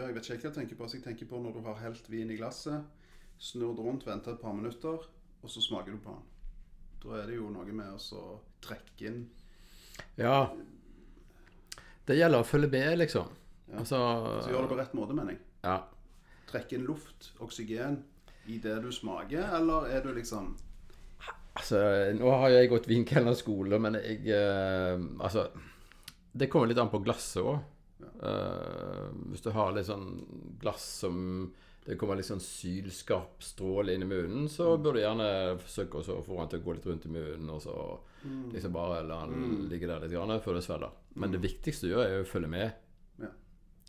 [0.00, 0.84] jeg vet ikke hva jeg tenker på.
[0.94, 2.80] Jeg tenker på når du har helt vin i glasset,
[3.42, 4.96] snur det rundt, venter et par minutter,
[5.42, 6.24] og så smaker du på den.
[7.02, 9.20] Da er det jo noe med å trekke inn
[10.16, 10.48] Ja.
[12.08, 13.28] Det gjelder å følge med, liksom.
[13.70, 13.78] Ja.
[13.82, 14.00] Altså
[14.44, 15.42] Så gjør det på rett måte, mener jeg.
[15.64, 15.76] Ja.
[16.50, 18.00] Trekke inn luft, oksygen,
[18.50, 20.56] i det du smaker, eller er du liksom
[21.60, 21.80] Altså,
[22.14, 25.48] nå har jeg gått vinkelnerskole, men jeg eh, Altså,
[26.32, 27.58] det kommer litt an på glasset òg.
[29.30, 30.12] hvis du har litt sånn
[30.60, 31.50] glass som
[31.86, 35.28] det kommer litt sånn sylskarp stråle inn i munnen, så bør du gjerne
[35.62, 37.74] forsøke å få den til å gå litt rundt i munnen, og så
[38.52, 40.92] liksom bare la den ligge der litt grann før det svelger.
[41.16, 42.76] Men det viktigste du gjør, er å følge med.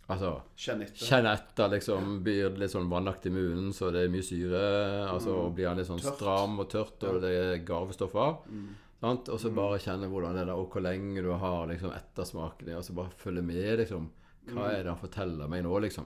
[0.09, 1.05] Altså Kjenn etter.
[1.07, 2.23] Kjenn etter, liksom.
[2.23, 4.63] Blir litt sånn vannaktig i munnen, så det er mye syre.
[5.07, 6.03] Altså blir den litt sånn Mm.
[6.09, 6.17] Tørt.
[6.17, 8.37] stram og tørt, og det er garvestoffer.
[8.49, 8.75] Mm.
[9.03, 12.83] Og så bare kjenne hvordan det er, og hvor lenge du har liksom ettersmaken og
[12.83, 14.09] så bare følge med, liksom.
[14.47, 14.71] Hva Mm.
[14.73, 16.05] er det han forteller meg nå, liksom?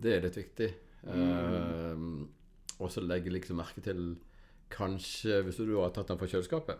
[0.00, 0.72] Det er litt viktig.
[1.04, 2.22] Mm.
[2.22, 2.26] Uh,
[2.80, 4.16] og så legge liksom merke til
[4.70, 6.78] Kanskje, hvis du har tatt den fra kjøleskapet,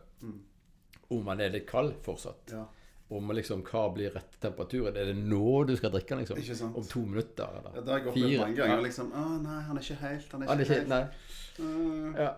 [1.10, 2.46] om den er litt kald fortsatt.
[2.48, 2.54] Mm.
[2.56, 2.64] Ja.
[3.12, 4.86] Om liksom hva blir rett temperatur.
[4.88, 6.70] Er det nå du skal drikke den, liksom?
[6.78, 7.58] Om to minutter?
[7.58, 7.74] Eller?
[7.76, 8.74] Ja, det har jeg opplevd mange ganger.
[8.78, 8.84] Ja.
[8.86, 10.32] liksom, Å nei, han er ikke helt.
[10.32, 12.16] Han er det ikke helt.
[12.22, 12.30] Ja.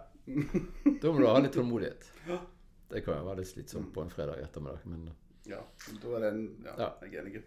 [1.03, 2.11] Da må du ha litt tålmodighet.
[2.95, 5.07] Det kan jo være litt slitsomt på en fredag ettermiddag, men
[5.49, 5.61] Ja,
[6.03, 6.89] da er det en Ja, Ja.
[7.03, 7.43] jeg er enig.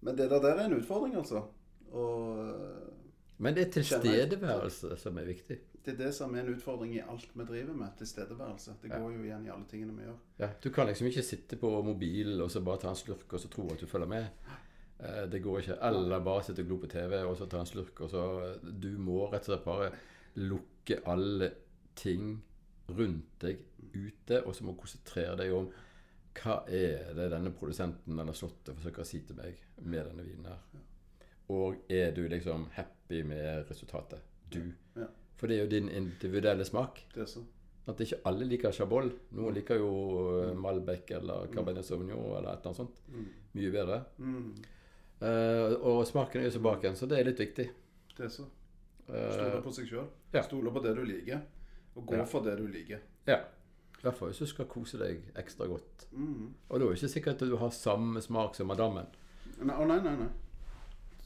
[0.00, 1.40] Men det der, der er en utfordring, altså.
[1.92, 2.38] Og
[3.38, 5.58] Men det er tilstedeværelse som er viktig.
[5.88, 7.94] Det er det som er en utfordring i alt vi driver med.
[7.98, 8.74] Tilstedeværelse.
[8.82, 10.16] Det går jo igjen i alle tingene vi gjør.
[10.42, 13.40] Ja, du kan liksom ikke sitte på mobilen og så bare ta en slurk og
[13.40, 14.26] så tro at du følger med.
[15.00, 15.78] Eh, Det går ikke.
[15.88, 18.00] Eller bare sitte og glo på TV og så ta en slurk.
[18.04, 18.22] Og så
[18.62, 19.90] Du må rett og slett bare
[20.36, 21.50] lukke alle
[21.96, 22.42] ting
[22.88, 23.58] rundt deg
[23.94, 25.70] ute, og så må du konsentrere deg om
[26.38, 30.46] hva er det denne produsenten eller slottet forsøker å si til meg med denne vinen
[30.46, 30.60] her.
[31.50, 34.20] Og er du liksom happy med resultatet?
[34.52, 34.60] Du.
[34.96, 35.08] Ja.
[35.38, 37.04] For det er jo din individuelle smak.
[37.14, 37.44] Det er så.
[37.88, 39.06] At ikke alle liker Chabol.
[39.38, 39.90] Noen liker jo
[40.42, 42.98] eh, Malbec eller Cabernet Sauvignon eller et eller annet sånt.
[43.54, 44.02] Mye bedre.
[44.18, 44.50] Mm,
[45.18, 47.64] Uh, og smaken er jo så bak en, så det er litt viktig.
[48.14, 48.44] det er så.
[49.08, 50.04] Eh, Stole på seg sjøl.
[50.30, 50.42] ja.
[50.46, 51.40] Stole på det du liker.
[51.96, 52.24] Og gå Ja.
[52.24, 53.00] for det du liker.
[53.26, 53.40] ja.
[53.98, 56.06] I hvert fall hvis du skal kose deg ekstra godt.
[56.12, 56.54] Mm.
[56.70, 59.06] Og da er det ikke sikkert at du har samme smak som madammen.
[59.58, 60.28] Nei, nei, nei, nei.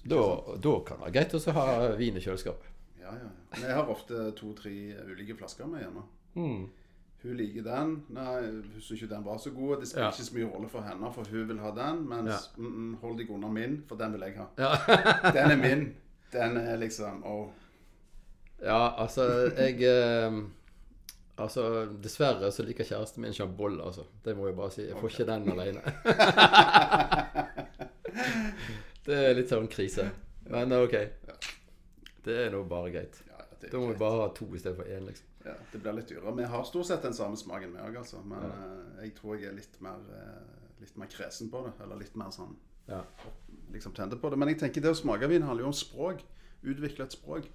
[0.09, 0.23] Da,
[0.57, 1.67] da kan det være greit å ha
[2.01, 2.72] vin i kjøleskapet.
[3.03, 3.29] Ja, ja.
[3.53, 4.73] Men jeg har ofte to-tre
[5.11, 6.03] ulike flasker med hjemme.
[7.23, 7.91] Hun liker den.
[8.15, 9.77] Nei, hun syns ikke den var så god.
[9.83, 10.13] Det spiller Ja.
[10.15, 11.97] ikke så mye rolle for henne, for hun vil ha den.
[12.09, 12.39] Mens Ja.
[12.57, 14.47] mm, mm, hold deg unna min, for den vil jeg ha.
[14.59, 14.71] Ja.
[15.37, 15.85] Den er min.
[16.33, 17.49] Den er liksom Ah.
[18.63, 19.23] ja, altså
[19.59, 20.33] Jeg eh,
[21.39, 24.01] Altså, dessverre så liker kjæresten min Chabol, altså.
[24.25, 24.83] Det må jeg bare si.
[24.83, 25.81] Jeg får ikke den alene.
[29.07, 30.05] det er litt sånn krise.
[30.53, 30.95] Men ok.
[32.25, 33.23] Det er nå bare greit.
[33.29, 35.27] ja, ja, Da må vi bare ha to istedenfor én, liksom.
[35.45, 36.35] ja, det blir litt dyrere.
[36.37, 38.21] Vi har stort sett den samme smaken, vi òg, altså.
[38.25, 41.73] Men eh, jeg tror jeg er litt mer, eh, litt mer kresen på det.
[41.83, 42.55] Eller litt mer sånn
[42.89, 43.03] Ja.
[43.73, 44.39] liksom tente på det.
[44.39, 46.23] Men jeg tenker det å smake vin handler jo om språk.
[46.63, 47.47] Utvikle et språk.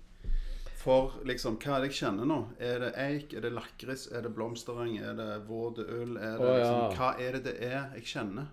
[0.77, 2.38] For liksom, hva er det jeg kjenner nå?
[2.60, 3.34] Er det eik?
[3.34, 4.08] Er det lakris?
[4.12, 4.97] Er det blomstereng?
[5.03, 6.17] Er det våt øl?
[6.17, 8.47] Er det Å, liksom, hva er det det er jeg kjenner?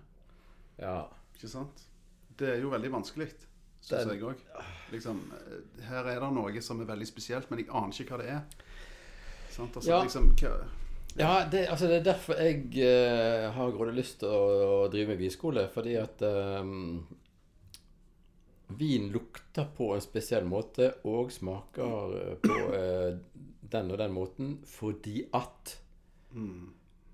[0.79, 1.05] ja.
[1.35, 1.81] Ikke sant?
[2.39, 3.27] Det er jo veldig vanskelig,
[3.85, 4.41] syns jeg òg.
[4.93, 8.23] Liksom, eh, her er det noe som er veldig spesielt, men jeg aner ikke hva
[8.23, 8.41] det er.
[9.53, 9.75] Sant?
[9.75, 10.01] Altså, Ja.
[10.03, 10.55] liksom, hva,
[11.17, 15.13] Ja, det, altså det er derfor jeg uh, har grådig lyst til å, å drive
[15.13, 15.69] med vinskole.
[15.71, 17.05] Fordi at um,
[18.75, 23.15] vin lukter på en spesiell måte og smaker på uh,
[23.71, 25.77] den og den måten fordi at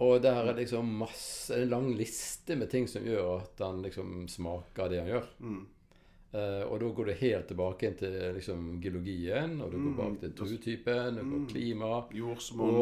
[0.02, 4.28] Og der er liksom masse En lang liste med ting som gjør at han liksom
[4.28, 5.28] smaker det han gjør.
[6.32, 10.14] Eh, og da går det helt tilbake inn til liksom geologien, og du går bak
[10.22, 11.90] til druetypen, du går klima,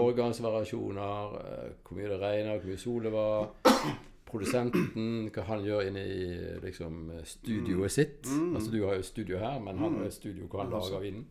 [0.03, 3.49] årgangsvariasjoner, uh, hvor mye det regner, hvor mye sol det var,
[4.29, 6.27] produsenten, hva han gjør inne i
[6.61, 8.29] liksom, studioet sitt.
[8.53, 11.25] Altså Du har jo studio her, men han har et studio hvor han lager vinen.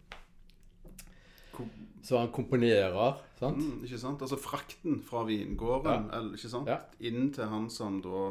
[2.02, 3.62] Så han komponerer, sant?
[3.62, 4.22] Mm, ikke sant?
[4.22, 6.70] Altså frakten fra vingården eller, ikke sant?
[6.70, 6.80] Ja.
[6.98, 8.30] inn til han som da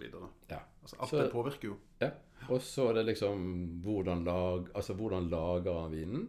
[0.00, 0.28] Videre.
[0.50, 0.58] Ja.
[0.82, 1.76] Altså, alt Så- det påvirker jo.
[2.00, 2.10] ja.
[2.50, 6.28] Og så er det liksom hvordan, lag, altså, hvordan lager han vinen?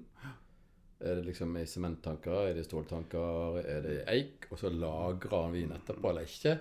[0.99, 4.47] Er det liksom i sementtanker, er det i ståltanker, er det i eik?
[4.51, 6.59] Og så lagrer han vin etterpå eller ikke?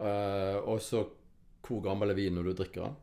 [0.00, 1.04] Eh, og så
[1.66, 2.96] hvor gammel er vinen når du drikker den?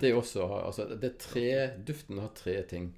[0.00, 2.94] Det er også altså, det er tre, Duften har tre ting.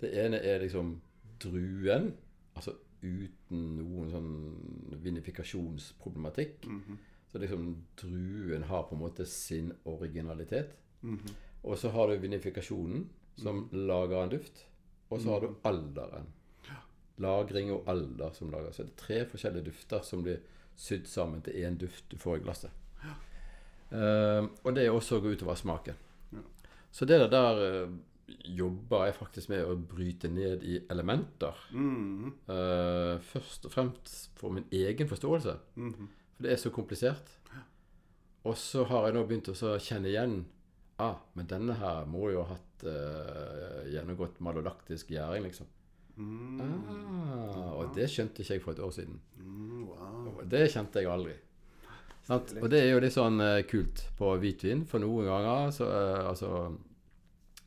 [0.00, 1.00] Det ene er liksom
[1.40, 2.12] druen,
[2.56, 6.66] altså uten noen sånn vinifikasjonsproblematikk.
[7.34, 10.76] Så liksom druen har på en måte sin originalitet.
[11.66, 13.08] Og så har du vinifikasjonen,
[13.42, 14.60] som lager en duft.
[15.10, 16.28] Og så har du alderen.
[17.18, 18.70] Lagring og alder som lager.
[18.70, 20.46] Så det er tre forskjellige dufter som blir
[20.78, 22.70] sydd sammen til én duft du får i glasset.
[23.90, 25.98] Eh, og det også går utover smaken.
[26.94, 27.90] Så det der uh,
[28.46, 31.58] jobber jeg faktisk med å bryte ned i elementer.
[32.46, 35.56] Eh, først og fremst for min egen forståelse.
[36.34, 37.30] For det er så komplisert.
[38.44, 40.42] Og så har jeg nå begynt å kjenne igjen
[40.96, 45.66] Ah, men denne her må jo ha hatt uh, gjennomgått malolaktisk gjæring, liksom.
[46.14, 49.18] Ah, og det skjønte ikke jeg for et år siden.
[49.40, 50.44] Mm, wow.
[50.46, 51.34] Det kjente jeg aldri.
[52.24, 52.54] Sant?
[52.60, 56.28] Og det er jo litt sånn uh, kult på hvitvin, for noen ganger så, uh,
[56.30, 56.52] altså,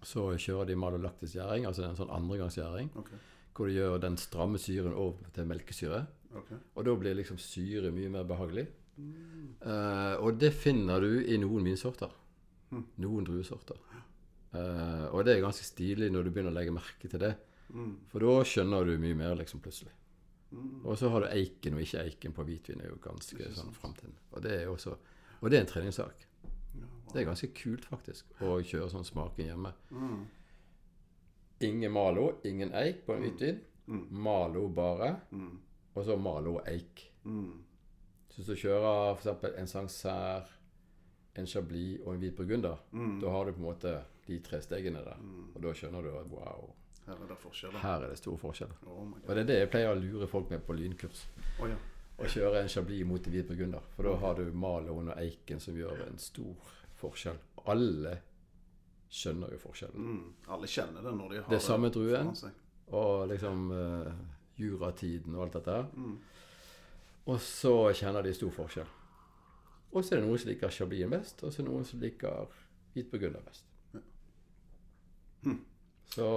[0.08, 3.19] så kjører de malolaktisk gjæring, altså en sånn andregangsgjæring, okay.
[3.51, 6.06] hvor de gjør den stramme syren over til melkesyre.
[6.36, 6.52] Ok.
[6.76, 8.68] Og da blir liksom syre mye mer behagelig.
[9.62, 12.12] Eh, og det finner du i noen vinsorter.
[13.04, 13.78] Noen druesorter.
[14.52, 17.36] Eh, og det er ganske stilig når du begynner å legge merke til det.
[18.12, 19.92] For da skjønner du mye mer, liksom, plutselig.
[20.88, 22.82] Og så har du eiken og ikke eiken på hvitvin.
[22.82, 24.16] er jo ganske sånn fremtiden.
[24.32, 24.96] Og det er også
[25.42, 26.24] Og det er en treningssak.
[27.13, 29.74] Det er ganske kult, faktisk, å kjøre sånn smaking hjemme.
[31.62, 33.60] Ingen Malo, ingen eik på en hvitvin.
[34.10, 35.12] Malo bare.
[35.98, 37.08] Og så Malo og eik.
[37.26, 39.48] Så hvis du kjører f.eks.
[39.58, 40.46] en Sancerre,
[41.38, 42.78] en Chablis og en hvit burgunder,
[43.22, 43.94] da har du på en måte
[44.28, 45.20] de tre stegene der.
[45.56, 46.70] Og da skjønner du at wow,
[47.08, 47.80] Her er det forskjeller.
[47.80, 48.80] her er det store forskjeller.
[48.86, 49.06] Oh.
[49.24, 51.24] Og det er det jeg pleier å lure folk med på lynkurs.
[51.62, 51.78] Å, ja.
[52.18, 53.86] Å kjøre en Chablis mot en hvit burgunder.
[53.96, 57.38] For da har du Maloen og eiken som gjør en stor forskjell.
[57.72, 58.18] Alle
[59.10, 60.08] skjønner jo forskjellen.
[60.08, 60.34] Mm.
[60.52, 62.34] Alle kjenner det når de har Det er samme druen.
[62.98, 64.12] Og liksom uh,
[64.58, 66.17] juratiden og alt dette Mm.
[67.28, 68.88] Og så kjenner de stor forskjell.
[69.91, 72.00] Og så er det noen som liker Chablisen best, og så er det noen som
[72.00, 72.48] liker
[72.93, 73.65] hvitburgunder best.
[76.15, 76.28] Så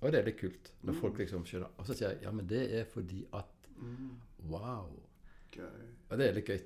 [0.00, 1.70] Og det er litt kult når folk liksom skjønner.
[1.78, 3.54] Og så sier jeg ja, men det er fordi at
[4.48, 4.90] Wow.
[5.54, 5.86] Gøy.
[6.10, 6.58] Og det er litt gøy.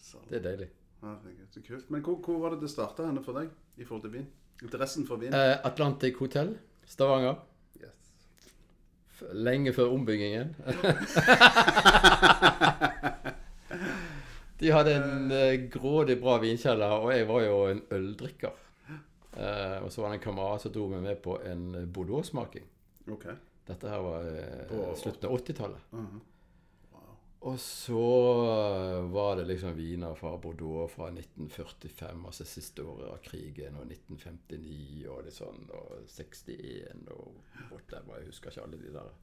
[0.00, 0.28] Sant.
[0.28, 0.68] Det er deilig.
[1.00, 1.90] Herregud, så kult.
[1.92, 3.48] Men hvor, hvor var det det starta henne for deg
[3.80, 4.26] i forhold til vin?
[4.62, 5.32] Interessen for vin?
[5.36, 6.54] Eh, Atlantic Hotel,
[6.84, 7.38] Stavanger.
[9.32, 10.54] Lenge før ombyggingen.
[14.60, 18.52] De hadde en eh, grådig bra vinkjeller, og jeg var jo en øldrikker.
[19.36, 21.62] Eh, og så var det en kamerat som dro meg med på en
[21.94, 22.66] Bordeaux-smaking.
[23.14, 23.34] Okay.
[23.70, 25.80] Dette her var eh, slutten av 80-tallet.
[25.94, 26.29] Uh Wow.
[27.48, 28.00] Og så
[28.44, 33.86] eh, var det liksom viner fra Bordeaux fra 1945, altså siste året av krigen, og
[33.88, 37.38] 1959 og litt sånn, og 61 og
[37.70, 38.18] whatever.
[38.20, 39.14] Jeg husker ikke alle de der.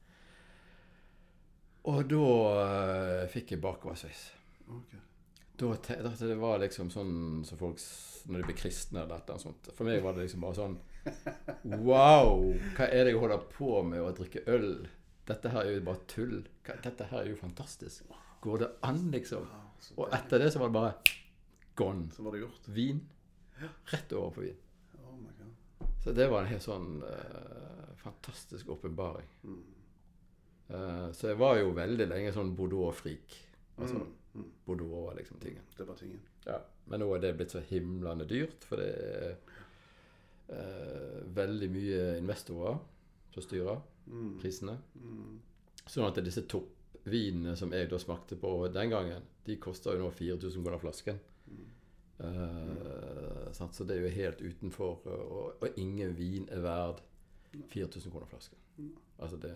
[1.88, 2.24] Og da
[2.58, 4.24] uh, fikk jeg bakoversveis.
[4.66, 4.98] Okay.
[5.58, 5.70] Da
[6.02, 7.14] da- Det var liksom sånn
[7.46, 7.80] som folk
[8.28, 9.70] Når de blir kristne eller et eller annet sånt.
[9.78, 10.76] For meg var det liksom bare sånn
[11.86, 12.42] Wow!
[12.76, 14.68] Hva er det jeg holder på med å drikke øl?
[15.28, 16.38] Dette her er jo bare tull.
[16.68, 18.08] Dette her er jo fantastisk.
[18.40, 19.48] Går det an, liksom?
[19.96, 20.92] Og etter det så var det bare
[21.78, 22.08] gone.
[22.14, 22.68] Så var det gjort.
[22.74, 23.02] Vin.
[23.92, 24.60] Rett over på vin.
[25.02, 25.18] Oh.
[26.04, 29.28] Så det var en helt sånn uh, fantastisk åpenbaring.
[30.68, 33.36] Uh, så jeg var jo veldig lenge sånn Bordeaux-frik.
[33.78, 34.06] Altså,
[34.64, 35.66] Bordeaux var liksom tingen.
[35.76, 36.22] Det var tingen.
[36.46, 39.34] Ja, men nå er det blitt så himlende dyrt, for det er
[40.54, 42.78] eh, veldig mye investorer
[43.34, 43.80] som styrer
[44.40, 44.78] prisene.
[45.88, 50.10] Sånn at disse toppvinene som jeg da smakte på den gangen, de koster jo nå
[50.12, 51.20] 4000 kroner flasken.
[52.18, 53.48] Uh?
[53.54, 56.98] Så det er jo helt utenfor Og, og ingen vin er verd
[57.70, 58.58] 4000 kroner flasken.
[59.18, 59.54] Altså det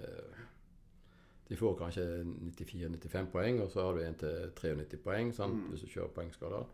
[1.49, 5.67] De får kanskje 94-95 poeng, og så har du en til 93 poeng sant?
[5.69, 6.71] hvis du kjører poengskader.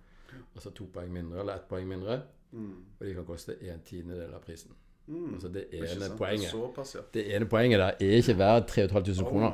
[0.55, 2.21] Altså to poeng mindre eller ett poeng mindre.
[3.01, 4.77] Og de kan koste en tiendedel av prisen.
[5.09, 7.01] Altså det ene poenget Såpass, ja.
[7.15, 9.53] Det ene poenget der er ikke verdt 3500 Oh kroner.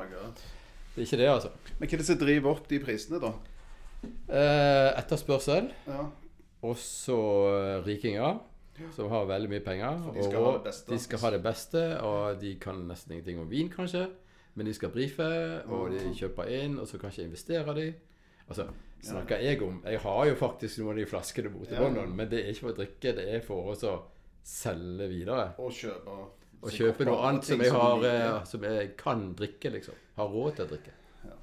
[0.94, 1.48] Det er ikke det, altså.
[1.78, 3.32] Men hva er det som driver opp de prisene, da?
[4.28, 6.04] Eh, etterspørsel, Ja.
[6.64, 7.16] Også
[7.52, 8.38] eh, rikinger,
[8.96, 9.98] som har veldig mye penger.
[10.04, 10.92] For de skal og ha det beste.
[10.92, 14.06] De skal ha det beste, og de kan nesten ingenting om vin, kanskje.
[14.54, 15.26] Men de skal brife,
[15.66, 17.88] og de kjøper inn, og så kanskje investerer de.
[18.48, 18.66] Altså,
[19.02, 21.82] snakker jeg om Jeg har jo faktisk noen av de flaskene borte i Ja.
[21.82, 23.98] London, men det er ikke for å drikke, det er for å så
[24.44, 25.46] selge videre.
[25.58, 26.14] Og kjøpe
[26.64, 29.96] Og kjøpe noe annet som jeg, har, eh, som jeg kan drikke, liksom.
[30.16, 30.94] Har råd til å drikke.
[31.26, 31.34] Ja.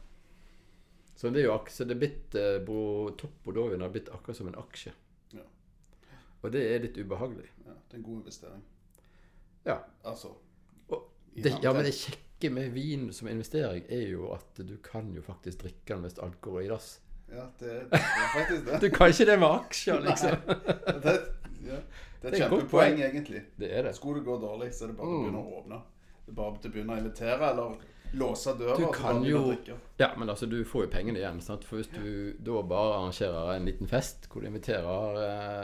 [1.15, 4.37] Så det er jo ak- så det er blitt bro, Bo- Topp har blitt akkurat
[4.37, 4.93] som en aksje.
[5.33, 5.43] Ja.
[6.43, 7.49] Og det er litt ubehagelig.
[7.67, 8.63] Ja, det er en god investering.
[9.65, 9.77] Ja.
[10.03, 10.31] Altså
[10.89, 11.03] Og
[11.35, 15.21] det, ja, men det kjekke med vin som investering er jo at du kan jo
[15.21, 16.99] faktisk drikke den hvis alt går i dass.
[17.29, 18.79] Ja, det, det er faktisk det.
[18.81, 21.01] Du kan ikke det med aksjer, liksom.
[21.05, 21.13] Det,
[21.67, 21.77] ja.
[22.21, 23.45] Det er et Det kjempepoeng, egentlig.
[23.57, 23.95] Det er det.
[23.95, 25.15] Skulle det gå dårlig, så er det bare Mm.
[25.15, 25.81] å begynne å åpne.
[26.25, 27.77] Det er bare å begynne å invitere, eller
[28.13, 28.77] låse døra.
[28.77, 29.55] Du kan jo-
[29.97, 31.41] Ja, men altså, du får jo pengene igjen.
[31.41, 31.63] Sant?
[31.63, 35.15] For hvis du da bare arrangerer en liten fest hvor du inviterer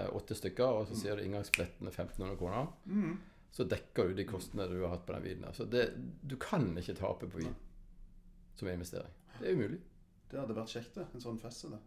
[0.06, 3.18] eh, åtte stykker, og så sier du inngangsbilletten er 1500 kroner, Mm.
[3.52, 5.54] så dekker du de kostnadene du har hatt på den vinen.
[5.54, 5.94] Så det,
[6.26, 7.56] du kan ikke tape på vin
[8.56, 9.12] som investering.
[9.40, 9.80] Det er umulig.
[10.32, 11.06] Det hadde vært kjekt, det.
[11.14, 11.80] En sånn fest som det.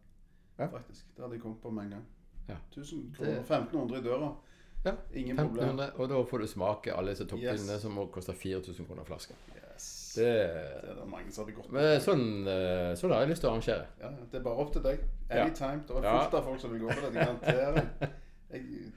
[0.59, 0.67] Ja.
[0.69, 1.05] Faktisk.
[1.17, 2.07] Det hadde jeg kommet på med en gang.
[2.49, 2.57] Ja.
[2.71, 3.43] 1000 Det- kroner.
[3.43, 4.37] 1500 i døra.
[4.85, 5.79] Ja, Ingen problem.
[5.99, 7.83] og da får du smake alle disse toppvinene Yes.
[7.83, 9.35] som må koste 4000 kroner flaska.
[9.55, 10.15] Yes.
[10.17, 12.01] Det, Det er det mange som hadde gått med.
[12.03, 13.87] sånn, eh, sånn har jeg lyst til å arrangere.
[14.01, 14.25] Ja, ja.
[14.33, 14.99] det er bare opp til deg.
[15.31, 15.45] Ja.
[15.45, 15.83] Anytime.
[15.87, 16.19] Det er Ja.
[16.25, 17.13] fullt av folk som vil gå på det.
[17.13, 18.11] Det garanterer jeg.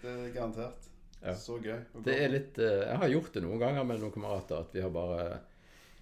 [0.02, 0.88] Det er garantert.
[1.24, 1.34] Ja.
[1.34, 1.80] Så gøy.
[2.04, 4.82] Det er litt eh, Jeg har gjort det noen ganger med noen kamerater at vi
[4.82, 5.40] har bare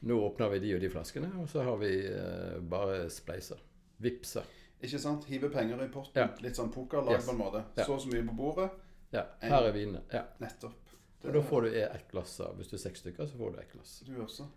[0.04, 3.58] Nå åpner vi de og de flaskene, og så har vi eh, bare spleiser.
[4.02, 4.42] Vipser.
[4.82, 5.26] Ikke sant?
[5.26, 6.16] Hive penger i potten.
[6.16, 6.30] Ja.
[6.42, 7.26] Litt sånn pokerlag Yes.
[7.28, 7.64] på en måte.
[7.78, 7.84] Ja.
[7.86, 8.72] Så og så mye på bordet.
[9.12, 10.02] Ja, her er vinene.
[10.14, 10.24] Ja.
[10.40, 10.78] Nettopp.
[11.24, 13.60] Og da får du ett glass av Hvis du er seks stykker, så får du
[13.62, 14.00] ett glass.
[14.08, 14.48] Du også.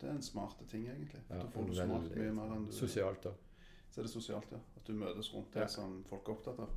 [0.00, 1.20] Det er en smarte ting, egentlig.
[1.30, 3.32] Ja, da får du smakt mye mer enn du Sosialt, da.
[3.92, 4.58] Så er det sosialt, ja.
[4.76, 5.66] At du møtes rundt det Ja.
[5.68, 6.70] som folk er opptatt av.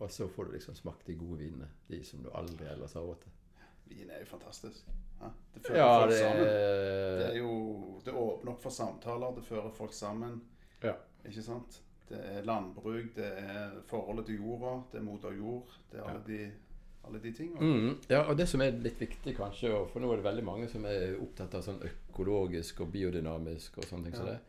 [0.00, 1.68] Og så får du liksom smakt de gode vinene.
[1.88, 3.30] De som du aldri ellers har råd til.
[3.86, 4.84] Vin er jo fantastisk.
[5.54, 6.44] Det fører Ja, folk det sammen.
[6.44, 9.34] Det er jo Det åpner opp for samtaler.
[9.36, 10.40] Det fører folk sammen.
[10.82, 10.94] Ja.
[11.24, 11.80] Ikke sant?
[12.12, 15.72] Det er landbruk, det er forholdet til jorda, det er moder jord.
[15.90, 16.40] Det er alle de,
[17.08, 17.60] alle de tingene.
[17.60, 20.68] mm, Ja, og det som er litt viktig, kanskje, for nå er det veldig mange
[20.68, 24.40] som er opptatt av sånn økologisk og biodynamisk og sånne ting som så det.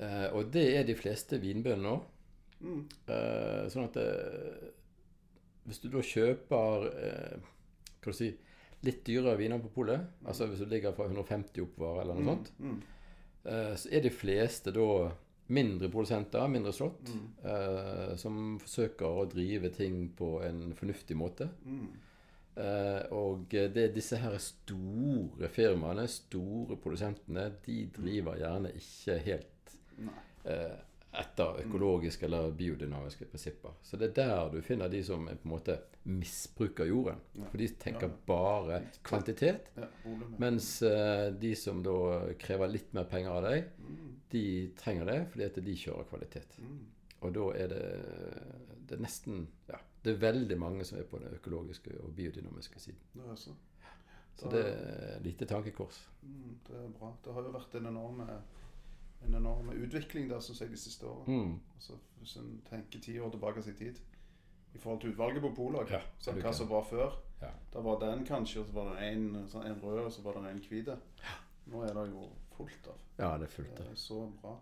[0.00, 1.96] Eh, og det er de fleste vinbønder nå.
[2.60, 2.84] Mm.
[3.08, 4.06] Eh, sånn at det,
[5.66, 7.50] Hvis du da kjøper eh,
[8.00, 8.30] hva du si,
[8.86, 12.52] litt dyrere viner på polet, altså hvis du ligger fra 150 oppover eller noe sånt,
[12.58, 12.78] Mm.
[13.44, 14.86] eh, så er de fleste da
[15.50, 17.26] mindre produsenter, mindre slott, Mm.
[17.44, 21.48] eh, som forsøker å drive ting på en fornuftig måte.
[21.66, 21.88] Mm.
[22.56, 30.12] Eh, og det disse her store firmaene, store produsentene, de driver gjerne ikke helt Nei.
[30.44, 30.76] eh,
[31.12, 33.72] etter økologiske eller biodynamiske prinsipper.
[33.82, 37.18] Så det er der du finner de som på en måte misbruker jorden.
[37.34, 37.44] Ja.
[37.50, 38.14] For de tenker Ja.
[38.26, 39.70] bare kvantitet.
[40.38, 44.16] Mens eh, de som da krever litt mer penger av deg, Mm.
[44.30, 44.44] de
[44.78, 46.58] trenger det fordi at de kjører kvalitet.
[46.60, 46.86] Mm.
[47.22, 47.82] Og da er det,
[48.86, 52.78] det er nesten Ja, det er veldig mange som er på den økologiske og biodynamiske
[52.80, 53.00] siden.
[53.14, 53.50] Det er så.
[54.36, 55.98] Så det er lite tankekors.
[56.22, 57.10] Mm, det er bra.
[57.24, 58.20] Det har jo vært en enorm,
[59.26, 61.36] en enorm utvikling der, syns jeg, de siste årene.
[61.36, 61.58] Mm.
[61.74, 64.00] Altså, hvis en tenker ti år tilbake i tid
[64.74, 67.48] i forhold til utvalget på Polak, Ja, så hva som var før Ja.
[67.72, 70.36] Da var den kanskje, og så var det en, sånn, en rød, og så var
[70.36, 70.90] det en hvit.
[71.72, 72.98] Nå er det jo fullt av.
[73.18, 73.86] ja, det er fullt av.
[73.86, 74.58] Det er så bra.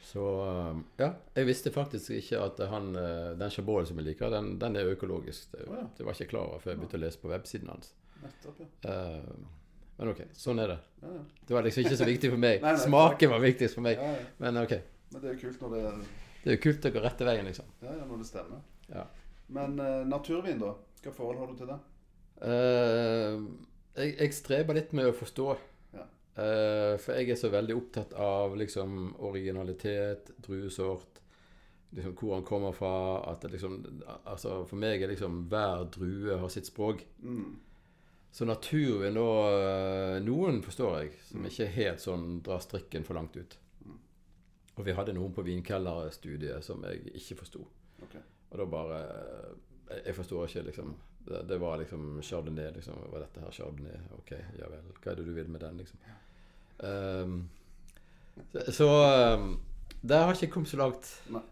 [0.00, 4.30] Så um, ja, jeg visste faktisk ikke at han, eh, den Chabot som jeg liker,
[4.30, 5.50] den, den er økologisk.
[5.52, 5.86] Det, oh, ja.
[5.96, 7.90] det var jeg ikke klar over før jeg begynte å lese på websiden hans.
[8.22, 8.68] Nettopp, ja.
[8.92, 9.32] Eh,
[9.98, 10.78] men ok, sånn er det.
[11.02, 11.22] Ja, ja.
[11.48, 12.60] Det var liksom ikke så viktig for meg.
[12.64, 14.00] Nei, nei, Smaken var viktigst for meg.
[14.02, 14.26] ja.
[14.42, 14.74] Men ok.
[15.12, 15.82] Men det er jo kult når det,
[16.42, 17.70] Det er jo kult å gå rette veien, liksom.
[17.82, 18.60] ja, ja, når det stemmer.
[18.92, 19.06] Ja.
[19.56, 20.74] Men uh, naturvin, da?
[21.02, 21.78] Hva forhold har du til det?
[22.42, 23.46] Uh,
[23.98, 25.46] jeg, jeg streber litt med å forstå.
[25.96, 26.04] Ja.
[26.38, 31.18] Eh, for jeg er så veldig opptatt av liksom originalitet, druesort,
[31.96, 32.92] liksom hvor han kommer fra.
[33.30, 33.80] At det liksom
[34.22, 37.02] Altså, for meg er liksom hver drue har sitt språk.
[37.22, 37.56] Mm.
[38.32, 43.38] Så naturvin da eh, Noen forstår jeg, som ikke helt sånn drar strikken for langt
[43.38, 43.56] ut.
[44.78, 47.64] Og vi hadde noen på vinkellerstudiet som jeg ikke forsto.
[48.06, 48.22] Okay.
[48.52, 48.98] Og da bare
[49.88, 50.94] Jeg, jeg forstår ikke, liksom.
[51.28, 52.70] Det, det var liksom chardonnay.
[52.76, 54.00] liksom, Var dette her chardonnay?
[54.18, 54.90] Ok, ja vel.
[55.00, 56.02] Hva er det du vil med den, liksom?
[56.78, 57.38] Um,
[58.52, 59.48] så så ehm,
[60.02, 61.08] der har jeg ikke kommet så langt.
[61.32, 61.42] Nei.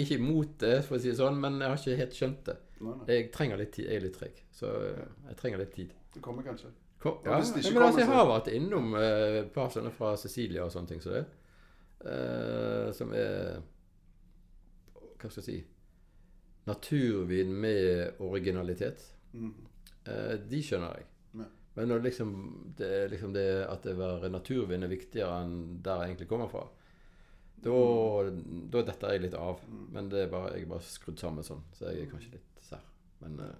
[0.00, 2.56] Ikke imot det, for å si det sånn, men jeg har ikke helt skjønt det.
[2.80, 3.06] Nei, nei.
[3.12, 3.88] Jeg trenger litt tid.
[3.90, 5.92] Jeg er litt treg, så eh, jeg trenger litt tid.
[6.14, 6.70] Det kommer kanskje.
[7.00, 9.92] Kom, Ja, ja, hvis det ikke men altså, jeg har vært innom eh, par sånne
[9.96, 11.24] fra Cecilia og sånne ting som det.
[12.04, 13.60] eh, som er
[15.20, 15.58] Hva skal jeg si
[16.68, 19.00] Naturvin med originalitet.
[19.32, 19.54] Mm.
[20.04, 21.06] Eh, de skjønner jeg.
[21.40, 21.46] Ja.
[21.78, 22.34] Men når liksom
[22.76, 26.50] det, er liksom det at det være naturvin er viktigere enn der jeg egentlig kommer
[26.52, 26.66] fra,
[27.64, 27.74] da,
[28.72, 29.64] da detter jeg litt av.
[29.68, 29.86] Mm.
[29.96, 32.49] Men det er bare, jeg er bare skrudd sammen sånn, så jeg er kanskje litt.
[33.20, 33.56] Men eh,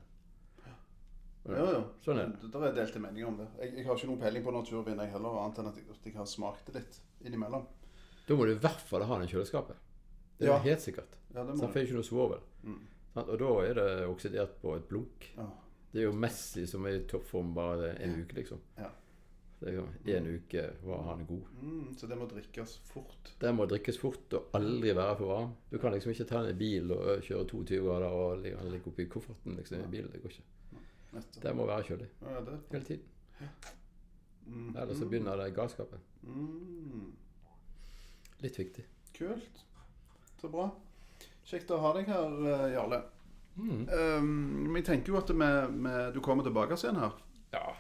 [1.48, 1.80] Ja, ja.
[2.04, 2.50] Sånn er det.
[2.52, 3.46] Det er delte meninger om det.
[3.62, 6.04] Jeg, jeg har ikke noen peiling på naturvin, jeg heller, annet enn at jeg, at
[6.10, 7.64] jeg har smakt det litt innimellom.
[8.28, 9.76] da må du i hvert fall ha den i kjøleskapet.
[10.38, 10.58] Det er Ja.
[10.58, 11.16] helt sikkert.
[11.34, 12.40] Ja, det Så må han får ikke noe svovel.
[12.62, 12.80] Mm.
[13.16, 15.26] Og da er det oksidert på et blunk.
[15.36, 15.46] Ja.
[15.92, 18.60] Det er jo Messi som er i toppform bare en uke, liksom.
[18.78, 18.90] Ja.
[19.62, 21.42] Er En uke var han god.
[21.62, 23.34] Mm, så det må drikkes fort.
[23.40, 25.50] Det må drikkes fort og aldri være for varm.
[25.70, 29.56] Du kan liksom ikke ta en bil og kjøre 22 grader og ligge oppi kofferten
[29.58, 30.10] liksom, i bilen.
[30.12, 30.46] Det går ikke.
[31.42, 32.58] Det må være kjølig Ja, det.
[32.70, 33.02] hele tiden.
[34.46, 34.76] Mm.
[34.76, 35.98] Ellers så begynner det galskapen.
[36.22, 37.12] Mm.
[38.40, 38.84] Litt viktig.
[39.18, 39.64] Kult.
[40.40, 40.70] Så bra.
[41.44, 43.02] Kjekt å ha deg her, eh, Jarle.
[43.56, 43.88] Mm.
[43.90, 44.26] Um,
[44.70, 47.12] men jeg tenker jo at vi- vi- du kommer tilbake igjen her
[47.52, 47.74] Ja.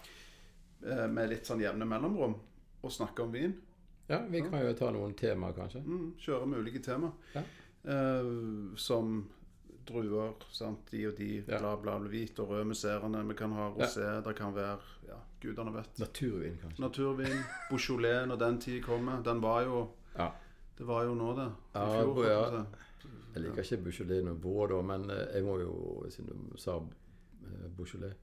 [0.86, 2.34] Eh, med litt sånn jevne mellomrom
[2.82, 3.54] og snakke om vin.
[4.08, 5.82] ja, vi kan jo ta noen temaer, kanskje.
[5.86, 7.12] Mm, kjøre med ulike tema.
[7.34, 7.42] Ja.
[7.84, 9.28] Uh, som
[9.86, 11.58] druer, sant, de og de, Ja.
[11.58, 13.22] bla, bla, bla, hvit og rød musserende.
[13.28, 14.78] Vi kan ha rosé, det kan være
[15.08, 15.98] ja, gudene vet.
[15.98, 16.80] Naturvin, kanskje.
[16.84, 19.22] Naturvin, Beaujolais når den tid kommer.
[19.22, 20.30] Den var jo Ja.
[20.78, 21.48] Det var jo nå, det.
[21.74, 22.66] I Ja, fjor, ja.
[23.34, 26.78] jeg liker ikke Beaujolais noe vår, da, men eh, jeg må jo, siden du sa
[27.76, 28.14] Beaujolais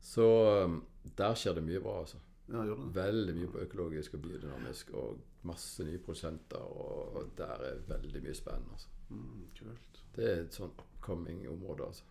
[0.00, 0.26] Så
[0.64, 0.82] um,
[1.16, 2.20] der skjer det mye bra, altså.
[2.50, 2.94] Ja, gjør det.
[2.94, 6.58] Veldig mye på økologisk og biodynamisk, og masse nye produsenter.
[6.58, 8.88] og, der er veldig mye spennende, altså.
[9.08, 10.04] Mm, kult.
[10.16, 12.04] Det er et sånn upcoming område, altså.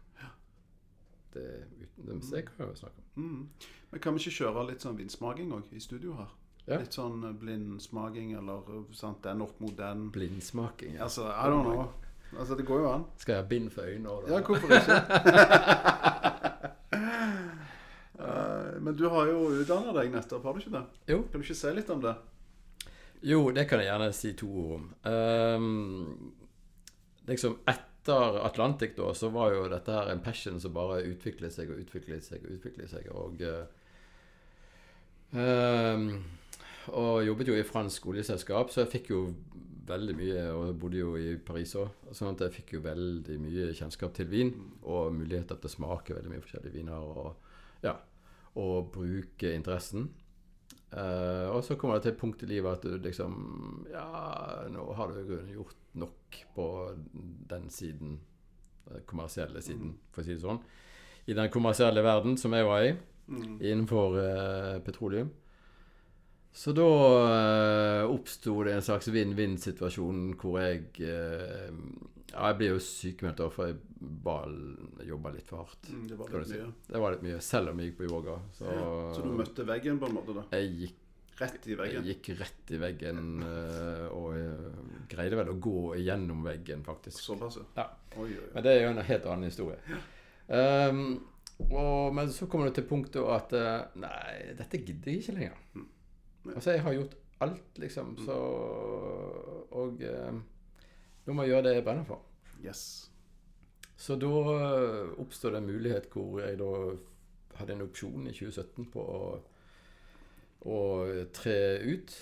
[1.33, 3.23] Det, uten, det kan jeg jo snakke om.
[3.23, 3.49] Mm.
[3.91, 6.31] Men kan vi ikke kjøre litt sånn vindsmaking òg i studio her?
[6.65, 6.79] Ja.
[6.81, 10.07] Litt sånn eh, blindsmaking, eller eh, sant, den opp mot den.
[10.15, 10.97] Blindsmaking.
[10.97, 11.05] Ja.
[11.05, 11.85] Altså, I don't know.
[12.37, 13.05] Altså, det går jo an.
[13.17, 14.09] Skal jeg ha bind for øynene?
[14.09, 14.33] òg, da?
[14.33, 16.35] Ja, hvorfor ikke?
[18.89, 20.79] Men du har jo utdanna deg nettopp, har du ikke det?
[21.11, 21.19] Jo.
[21.29, 22.15] Kan du ikke si litt om det?
[23.21, 24.87] Jo, det kan jeg gjerne si to ord om.
[25.05, 26.31] Um,
[27.29, 31.69] liksom etter Atlantic, da, så var jo dette her en passion som bare utviklet seg
[31.69, 33.13] og utviklet seg og utviklet seg.
[33.13, 33.45] Og,
[35.37, 36.09] ehm,
[36.89, 39.23] og jobbet jo i fransk oljeselskap, så jeg fikk jo
[39.93, 43.69] veldig mye Og bodde jo i Paris òg, sånn at jeg fikk jo veldig mye
[43.77, 44.55] kjennskap til vin.
[44.81, 47.05] Og muligheter til å smake veldig mye forskjellige viner.
[47.05, 47.35] Og,
[47.85, 47.99] ja,
[48.56, 50.10] og bruke interessen.
[50.89, 53.34] Uh, og så kommer det til et punkt i livet at du liksom
[53.91, 56.66] Ja, nå har du gjort nok på
[57.50, 58.20] den siden.
[58.89, 60.64] Den kommersielle siden, for å si det sånn.
[61.30, 62.95] I den kommersielle verden som jeg var i,
[63.30, 65.30] innenfor uh, petroleum.
[66.52, 71.70] Så da uh, oppsto det en slags vinn-vinn-situasjon hvor jeg eh,
[72.32, 75.89] Ja, jeg ble jo sykemeldt, for jeg bare jobba litt for hardt.
[75.91, 76.60] Mm, det var litt si.
[76.88, 78.38] Det var litt mye, selv om jeg gikk på yoga.
[78.56, 78.74] Så,
[79.16, 80.45] Så du møtte veggen på en måte, da?
[80.58, 81.06] jeg gikk
[81.39, 82.04] Rett i veggen?
[82.04, 87.22] jeg gikk rett i veggen eh, og eh, greide vel å gå gjennom veggen, faktisk.
[87.24, 87.86] Såpass, Ja.
[88.18, 88.50] Oi, oi, oi.
[88.56, 89.78] Men det er jo en helt annen historie.
[90.50, 91.04] Um,
[91.70, 95.88] og, men så kommer det til punktet at eh, Nei, dette gidder jeg ikke lenger.
[96.56, 98.36] Altså, jeg har gjort alt, liksom, så
[99.80, 100.39] Og eh,
[101.28, 102.24] nå må jeg gjøre det jeg brenner for.
[102.64, 102.84] Yes.
[104.00, 106.72] Så da eh, oppstod det en mulighet hvor jeg da
[107.60, 109.24] hadde en opsjon i 2017 på å,
[110.72, 110.78] å
[111.36, 112.16] tre ut.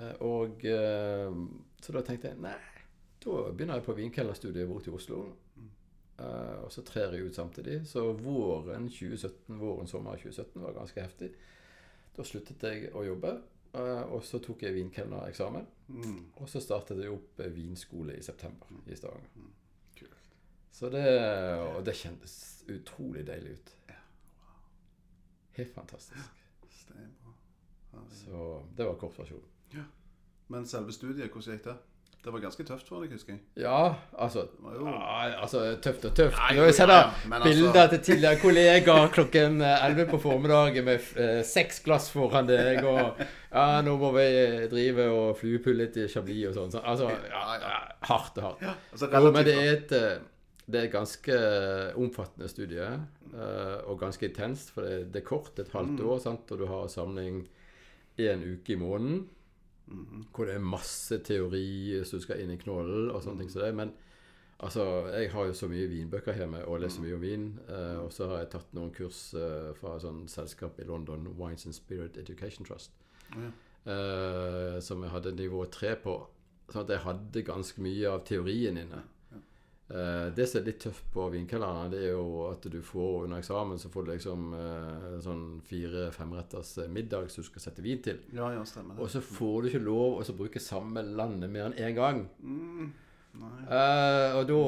[0.00, 1.28] Eh, Og eh,
[1.82, 2.56] så da tenkte jeg nei,
[3.20, 5.22] da begynner jeg på vinkellerstudiet borte i Oslo.
[6.22, 7.80] Og så trer jeg ut samtidig.
[7.88, 11.30] Så våren 2017, våren sommer 2017 var ganske heftig.
[12.14, 13.32] Da sluttet jeg å jobbe,
[13.74, 15.66] og så tok jeg vinkelnereksamen.
[15.88, 16.20] Mm.
[16.36, 19.34] Og så startet jeg opp vinskole i september i Stavanger.
[20.72, 21.04] Så det,
[21.76, 23.72] og det kjentes utrolig deilig ut.
[25.58, 26.38] Helt fantastisk.
[28.12, 29.48] Så det var kortversjonen.
[30.52, 31.74] Men selve studiet, hvordan gikk det?
[32.22, 33.40] Det var ganske tøft for deg, husker jeg.
[33.64, 36.36] Ja, altså ja, Altså, tøft og tøft.
[36.54, 41.08] Jeg ser ja, da ja, altså- bilder til tidligere kollegaer klokken 11 på formiddagen med
[41.16, 43.18] eh, seks glass foran deg, og
[43.52, 44.26] ja, nå må vi
[44.70, 46.70] drive og fluepulle i Chablis og sånn.
[46.76, 47.74] Så, altså, ja, ja,
[48.12, 48.62] hardt og hardt.
[48.92, 50.20] Altså, Jo, men det er et eh,
[50.70, 51.36] det er et ganske
[51.98, 52.86] omfattende studie,
[53.34, 54.70] eh, og ganske intenst.
[54.70, 56.06] For det, er kort, et halvt Mm.
[56.06, 56.50] år, sant?
[56.52, 57.48] og du har samling
[58.18, 59.28] én uke i måneden.
[59.88, 60.24] Mm-hmm.
[60.32, 63.62] Hvor det er masse teori som du skal inn i knollen og sånne ting som
[63.62, 63.74] det.
[63.74, 63.90] Men
[64.60, 67.58] altså, jeg har jo så mye vinbøker hjemme og leser mye om vin.
[67.68, 71.26] eh, og så har jeg tatt noen kurs eh, fra et sånt selskap i London,
[71.36, 72.92] Wines and Spirit Education Trust,
[73.86, 76.14] eh, som jeg hadde nivå tre på.
[76.72, 79.02] Sånn at jeg hadde ganske mye av teorien inne.
[79.92, 83.42] Eh, det som er litt tøft på vinkellerne, det er jo at du får under
[83.42, 88.00] eksamen så får du liksom eh, sånn fire-femretters eh, middag som du skal sette vin
[88.04, 88.22] til.
[88.32, 89.04] Ja, ja, stemmer det.
[89.04, 92.22] Og så får du ikke lov å bruke samme landet mer enn én gang.
[92.40, 92.88] Mm.
[93.42, 94.62] Eh, og da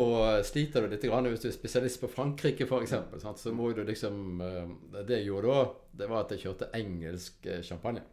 [0.45, 3.41] sliter du litt grann hvis du er spesialist på Frankrike, f.eks.
[3.41, 5.65] Så må du liksom eh, Det jeg gjorde da,
[6.03, 8.05] det var at jeg kjørte engelsk champagne.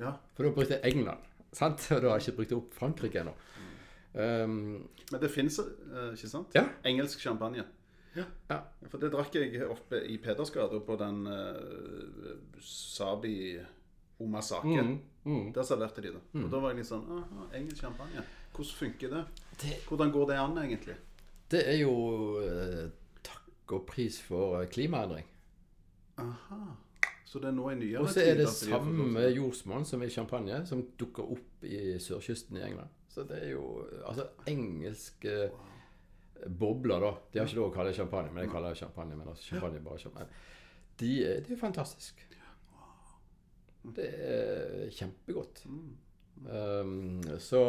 [0.00, 0.16] Ja.
[0.32, 1.28] For da brukte jeg England.
[1.52, 1.84] Sant?
[1.92, 3.36] Og da har jeg ikke brukt opp Frankrike ennå.
[4.14, 5.60] Um, Men det fins,
[6.12, 6.54] ikke sant?
[6.56, 6.64] Ja.
[6.88, 7.64] Engelsk champagne.
[8.16, 8.24] ja.
[8.88, 13.58] For det drakk jeg oppe i Pedersgata på den uh, Sabi
[14.18, 14.82] Omasake.
[14.82, 15.52] Mm, mm.
[15.54, 16.22] Der serverte de det.
[16.34, 18.24] Og da var jeg litt sånn Aha, engelsk champagne.
[18.56, 19.22] Hvordan funker det?
[19.60, 20.96] Det, Hvordan går det an, egentlig?
[21.50, 21.92] det er jo
[22.42, 22.88] uh,
[23.24, 25.24] takk og pris for eh, klimaendring.
[26.20, 26.58] Aha.
[27.28, 30.62] Så det er nå i nyere Og så er det samme jordsmonn som i champagne,
[30.66, 32.88] som dukker opp i sørkysten i England.
[33.18, 33.64] Så det er jo
[34.06, 35.50] Altså, engelske
[36.46, 37.10] bobler, da.
[37.32, 39.16] De har ikke lov å kalle det champagne, men jeg kaller det champagne.
[39.18, 40.42] Men altså, champagne bare champagne.
[41.00, 41.12] De
[41.42, 42.22] det er fantastisk.
[43.96, 45.64] Det er kjempegodt.
[46.46, 47.62] Um, så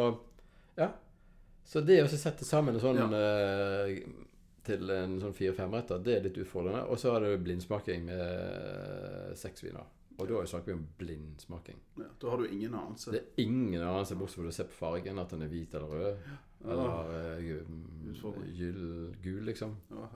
[0.78, 0.92] ja.
[1.66, 3.90] Så det å sette sammen en sånn ja.
[4.66, 6.84] til en sånn fire-fem-retter, det er litt utfordrende.
[6.90, 9.86] Og så har du blindsmaking med eh, seks viner.
[10.20, 11.78] Og da snakker vi om blindsmaking.
[11.96, 13.12] Ja, da har du ingen anelse.
[13.14, 15.94] Det er ingen anelse bortsett fra du ser på fargen at den er hvit eller
[15.96, 16.24] rød.
[16.64, 17.40] Eller uh,
[18.58, 18.82] gyll,
[19.22, 19.76] gul, liksom.
[19.90, 20.08] Ja.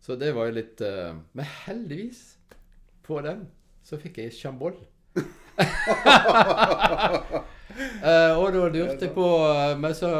[0.00, 2.38] Så det var jo litt uh, Men heldigvis,
[3.06, 3.46] på den,
[3.84, 4.74] så fikk jeg chambol.
[5.14, 5.22] uh,
[8.40, 10.10] og da lurte jeg på eh, Men så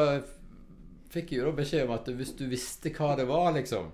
[1.11, 3.90] fikk jeg jo da beskjed om at hvis du visste hva det var, liksom,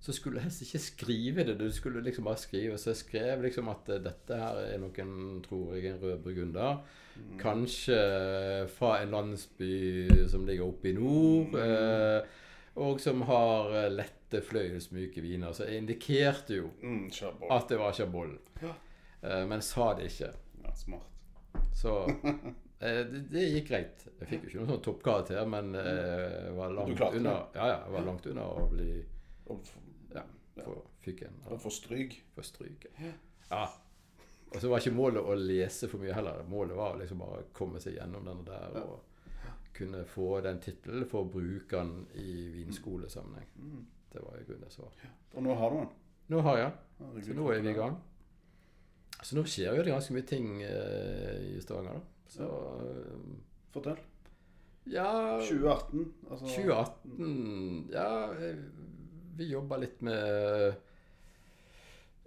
[0.00, 1.56] så skulle du helst ikke skrive det.
[1.58, 2.78] Du skulle liksom bare skrive.
[2.78, 6.82] Så jeg skrev liksom at eh, dette her er noen, tror jeg, en rød burgunder.
[7.40, 7.96] Kanskje
[8.70, 9.72] fra en landsby
[10.30, 11.56] som ligger oppe i nord.
[11.58, 12.44] Eh,
[12.78, 15.50] og som har eh, lette fløyelsmyke viner.
[15.56, 17.08] Så jeg indikerte jo Mm,
[17.50, 18.36] at det var chabol.
[18.62, 20.30] Eh, men sa det ikke.
[20.62, 21.10] Ja, smart.
[21.74, 21.96] Så
[22.80, 24.06] eh, det, det gikk greit.
[24.20, 27.78] Jeg fikk jo ikke noen sånn toppkarakter, men eh, jeg var langt unna Ja, ja,
[27.82, 28.90] jeg var langt unna å bli
[30.66, 31.36] Og f- Ja, få fyken.
[31.46, 32.16] og få stryk.
[32.34, 32.88] Få stryke.
[33.50, 33.66] Ja.
[34.50, 36.42] Og så var ikke målet å lese for mye heller.
[36.48, 39.00] Målet var liksom bare å komme seg gjennom denne der og
[39.74, 43.48] kunne få den tittelen for å bruke den i vinskolesammenheng.
[43.56, 43.86] Mm.
[44.12, 44.92] Det var i grunnen det som var.
[45.36, 45.88] Og nå har du den.
[46.28, 47.22] Nå har jeg den.
[47.24, 47.98] Så nå er vi i gang.
[49.22, 52.00] Så nå skjer jo det ganske mye ting eh, i Stavanger, da.
[52.28, 53.18] Så ja.
[53.74, 53.98] Fortell.
[54.86, 56.14] ja 2018.
[56.30, 58.56] Altså, 2018 Ja, eh,
[59.38, 60.74] vi jobber litt med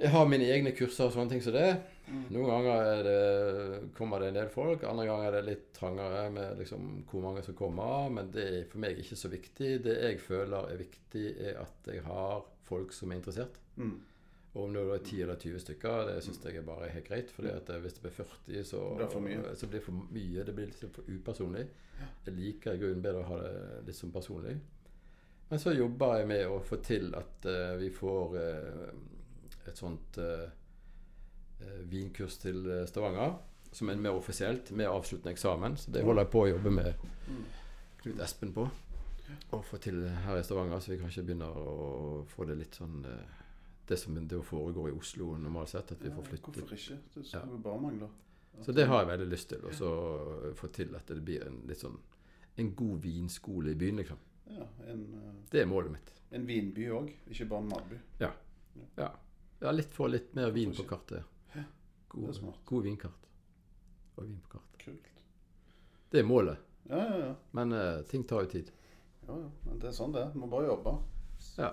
[0.01, 1.71] Jeg har mine egne kurser og sånne ting som det.
[2.11, 6.23] Noen ganger er det, kommer det en del folk, andre ganger er det litt trangere
[6.33, 8.09] med liksom hvor mange som kommer.
[8.11, 9.75] Men det er for meg ikke så viktig.
[9.85, 13.61] Det jeg føler er viktig, er at jeg har folk som er interessert.
[13.77, 13.99] Mm.
[14.51, 17.31] Og om det er 10 eller 20 stykker, det syns jeg er bare helt greit.
[17.31, 19.07] For hvis det blir 40, så Det
[19.61, 20.43] så blir det for mye.
[20.43, 21.65] Det blir litt for upersonlig.
[22.25, 24.57] Jeg liker i grunnen bedre å ha det litt som personlig.
[25.51, 28.91] Men så jobber jeg med å få til at uh, vi får uh,
[29.67, 30.47] et sånt eh,
[31.91, 33.35] vinkurs til Stavanger.
[33.71, 35.75] Som er mer offisielt, med avsluttende eksamen.
[35.77, 37.03] Så det holder jeg på å jobbe med
[38.01, 38.65] Knut Espen på.
[39.53, 43.05] Å få til her i Stavanger, så vi kanskje begynner å få det litt sånn
[43.87, 46.97] Det som det foregår i Oslo normalt sett, at vi får flytte Hvorfor ikke?
[47.13, 47.29] Det Ja.
[47.29, 48.09] skulle jo bare mangle.
[48.65, 49.65] så det har jeg veldig lyst til.
[49.65, 49.93] Og så
[50.55, 51.99] få til at det blir en litt sånn
[52.57, 54.17] En god vinskole i byen, liksom.
[54.57, 56.13] Ja, en, eh, Det er målet mitt.
[56.31, 57.99] en vinby òg, ikke bare en matby.
[58.19, 58.31] Ja.
[58.95, 59.09] ja.
[59.59, 61.27] ja litt få litt mer vin på kartet.
[62.11, 63.27] God, god vinkart.
[64.15, 64.83] Og vin på kartet.
[64.83, 65.11] Kult.
[66.11, 66.57] Det er målet.
[66.89, 67.35] Ja, ja, ja.
[67.51, 68.71] Men uh, ting tar jo tid.
[69.27, 69.51] ja, ja.
[69.63, 70.33] Men det er sånn det er.
[70.35, 70.97] Må bare jobbe.
[71.55, 71.69] Ja.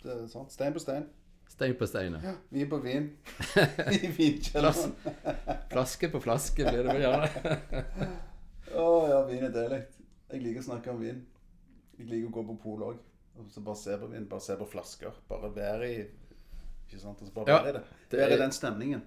[0.00, 0.52] Det er sant.
[0.52, 1.04] Stein på stein.
[1.52, 2.16] Stein på stein.
[2.48, 3.10] Vin på vin.
[3.98, 4.96] I vinkjelleren.
[5.72, 8.08] Flaske på flaske blir det vel gjerne.
[8.80, 9.82] Å ja, vin er deilig.
[10.32, 11.20] Jeg liker å snakke om vin.
[11.98, 13.02] Jeg liker å gå på polet òg.
[13.34, 15.20] Og så bare se på vin, bare se på flasker.
[15.28, 17.20] Bare være i Ikke sant?
[17.20, 18.18] Og så bare Ja, være i det.
[18.18, 19.04] Være i den stemningen.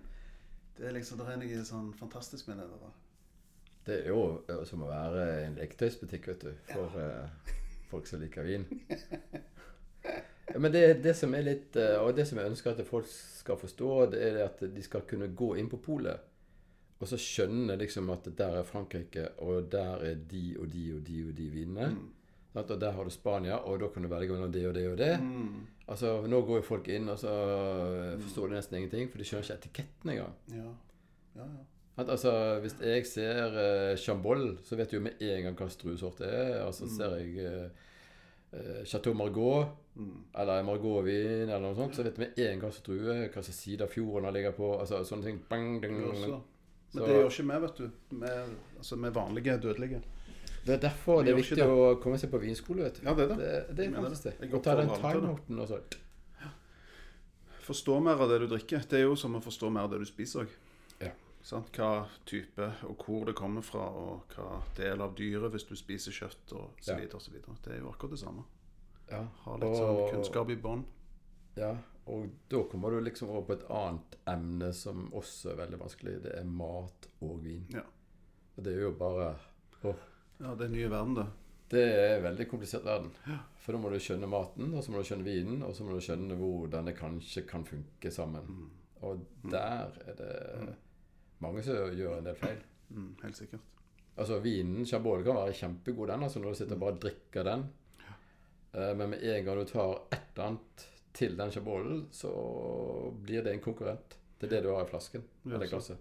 [0.78, 2.96] Det er liksom, det er noe sånn fantastisk med det der.
[3.88, 6.52] Det er jo som å være i en leketøysbutikk, vet du.
[6.74, 7.54] For eh,
[7.90, 8.68] folk som liker vin.
[10.48, 13.08] Ja, men det, det som er litt eh, Og det som jeg ønsker at folk
[13.12, 16.28] skal forstå, det er at de skal kunne gå inn på polet
[16.98, 21.04] og så skjønne liksom at der er Frankrike, og der er de og de og
[21.06, 21.90] de og de vinene.
[21.92, 22.17] Sant?
[22.58, 24.98] Og der har du Spania, og da kan du velge mellom det og det og
[24.98, 25.14] det.
[25.88, 29.28] Altså, Nå går jo folk inn, og så eh, forstår de nesten ingenting, for de
[29.28, 30.34] skjønner ikke etiketten engang.
[30.52, 30.72] Ja.
[31.38, 31.66] Ja, ja.
[31.98, 35.68] At, altså, Hvis jeg ser uh, Chambol, så vet jeg jo med en gang hva
[35.82, 36.52] druesort det er.
[36.66, 37.70] Altså Ser jeg uh,
[38.54, 39.68] Chateau Chateau Margaux
[40.38, 43.64] eller Margot-vin eller noe sånt, så vet jeg med en gang hva drue, hva slags
[43.64, 44.70] side av fjorden den ligger på.
[44.80, 45.42] altså Sånne ting.
[45.50, 46.38] Bang, ding, ding,
[46.94, 48.16] Men det gjør ikke vi, vet du.
[48.22, 50.02] Med, altså med vanlige dødelige.
[50.68, 51.68] Det er derfor det er viktig det.
[51.72, 52.84] å komme seg på vinskole.
[52.84, 53.06] vet du.
[53.08, 53.38] Ja, det er det.
[53.40, 54.34] Det, det er faktisk det.
[54.42, 54.50] det.
[54.52, 55.86] Og ta den oppfordrer og sånn.
[56.42, 56.50] Ja.
[56.52, 57.62] og.
[57.70, 58.84] Forstå mer av det du drikker.
[58.90, 60.58] Det er jo som å forstå mer av det du spiser òg.
[61.06, 61.14] Ja.
[61.48, 61.92] Hva
[62.28, 66.56] type og hvor det kommer fra, og hva del av dyret hvis du spiser kjøtt
[66.60, 67.56] og så videre og så videre.
[67.64, 68.44] Det er jo akkurat det samme.
[69.08, 69.24] Ja.
[69.46, 70.84] Ha litt sånn kunnskap i bånn.
[71.58, 71.72] Ja,
[72.12, 76.18] og da kommer du liksom over på et annet emne som også er veldig vanskelig.
[76.28, 77.64] Det er mat og vin.
[77.74, 77.84] Ja.
[78.56, 79.32] Og det er jo bare
[79.88, 80.04] åh,
[80.40, 81.28] Ja, det er nye verden, da.
[81.68, 83.10] Det er en veldig komplisert verden.
[83.64, 85.96] For da må du skjønne maten, og så må du skjønne vinen, og så må
[85.98, 88.70] du skjønne hvordan det kanskje kan funke sammen.
[89.04, 90.76] Og der er det
[91.44, 92.62] mange som gjør en del feil.
[92.90, 93.66] Mm, helt sikkert.
[94.18, 97.66] Altså Vinen, Chabot, kan være kjempegod den, altså når du sitter og bare drikker den.
[98.74, 102.32] Eh, Men med en gang du tar et eller annet til den Chaboten, så
[103.24, 105.24] blir det en konkurrent til det du har i flasken.
[105.46, 105.98] Ja, eller glasset.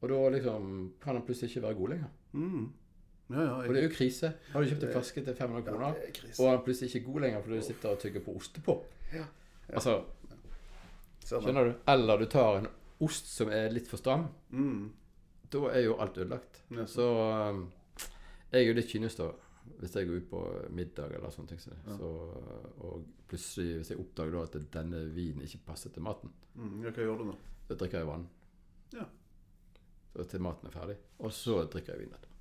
[0.00, 2.10] Og da liksom kan den plutselig ikke være god lenger.
[2.32, 2.72] Mm.
[3.30, 3.52] Ja, ja.
[3.62, 4.32] Og det er jo krise.
[4.52, 7.20] Har du kjøpt en flaske til 500 kroner, er og den er plutselig ikke god
[7.24, 8.84] lenger fordi du sitter og tygger på ostepop.
[9.72, 9.94] Altså,
[11.24, 11.46] Ser du?
[11.46, 11.72] skjønner du?
[11.88, 12.68] Eller du tar en
[13.00, 14.26] ost som er litt for stram.
[14.52, 14.90] Mm.
[15.54, 16.60] Da er jo alt ødelagt.
[16.70, 17.06] Ja, Så
[17.50, 17.70] um,
[18.52, 19.30] jeg er jo litt kynisk da
[19.80, 20.40] hvis jeg går ut på
[20.76, 21.60] middag eller sånne ting.
[21.64, 22.08] Så,
[22.84, 26.84] og plutselig hvis jeg oppdager da at denne vinen ikke passer til maten, Mm.
[26.84, 27.36] Ja, hva gjør du da?
[27.66, 28.28] da drikker jeg vann.
[28.94, 29.04] Ja.
[30.12, 30.94] Så til maten er ferdig.
[31.18, 32.33] Og så drikker jeg vin etterpå.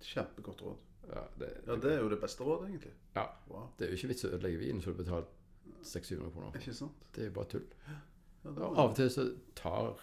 [0.00, 0.76] Kjempegodt råd.
[1.10, 2.92] Ja, det, Ja, det er jo det beste rådet, egentlig.
[3.16, 3.68] ja, Wow.
[3.78, 5.26] det er jo ikke vits å ødelegge vinen så du betaler
[5.82, 6.52] 600-700 kroner.
[6.60, 6.92] Ikke sant?
[7.14, 7.66] Det er jo bare tull.
[7.88, 9.24] Ja, Og av og til så
[9.54, 9.94] tar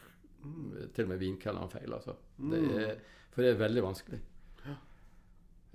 [0.93, 2.13] til og med vinkelneren feil, altså.
[2.37, 2.99] Det er,
[3.31, 4.19] for det er veldig vanskelig.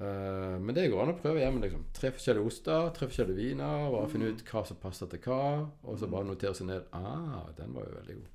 [0.03, 1.61] Uh, men det går an å prøve hjemme.
[1.63, 1.85] liksom.
[1.95, 3.91] Tre forskjellige oster, tre forskjellige viner.
[3.93, 5.41] Bare finne ut hva som passer til hva.
[5.85, 6.87] Og så bare notere seg ned.
[6.97, 8.31] Ah, den var jo veldig god.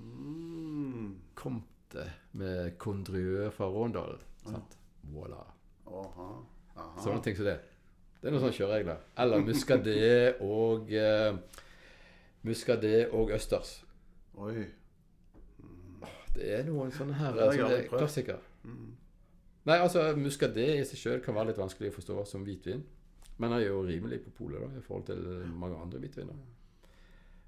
[0.00, 1.08] Mm.
[1.34, 2.04] Comte
[2.38, 4.20] med Condrieu fra Råndal.
[4.44, 4.76] Sant?
[5.14, 5.42] Voilà.
[5.86, 6.28] Aha.
[6.76, 7.02] Aha.
[7.02, 7.58] Sånne ting som det.
[8.20, 9.04] Det er noen sånne kjøreregler.
[9.24, 11.62] Eller Muscadet og uh,
[12.46, 13.74] Muscadet og østers.
[14.40, 14.66] Oi.
[16.34, 18.30] Det er noen sånne her Det er, er prøvd.
[18.62, 18.90] Mm.
[19.68, 22.84] Nei, altså Muscadet i seg sjøl kan være litt vanskelig å forstå som hvitvin.
[23.40, 25.20] Men den er jo rimelig på polet da, i forhold til
[25.56, 26.40] mange andre hvitviner.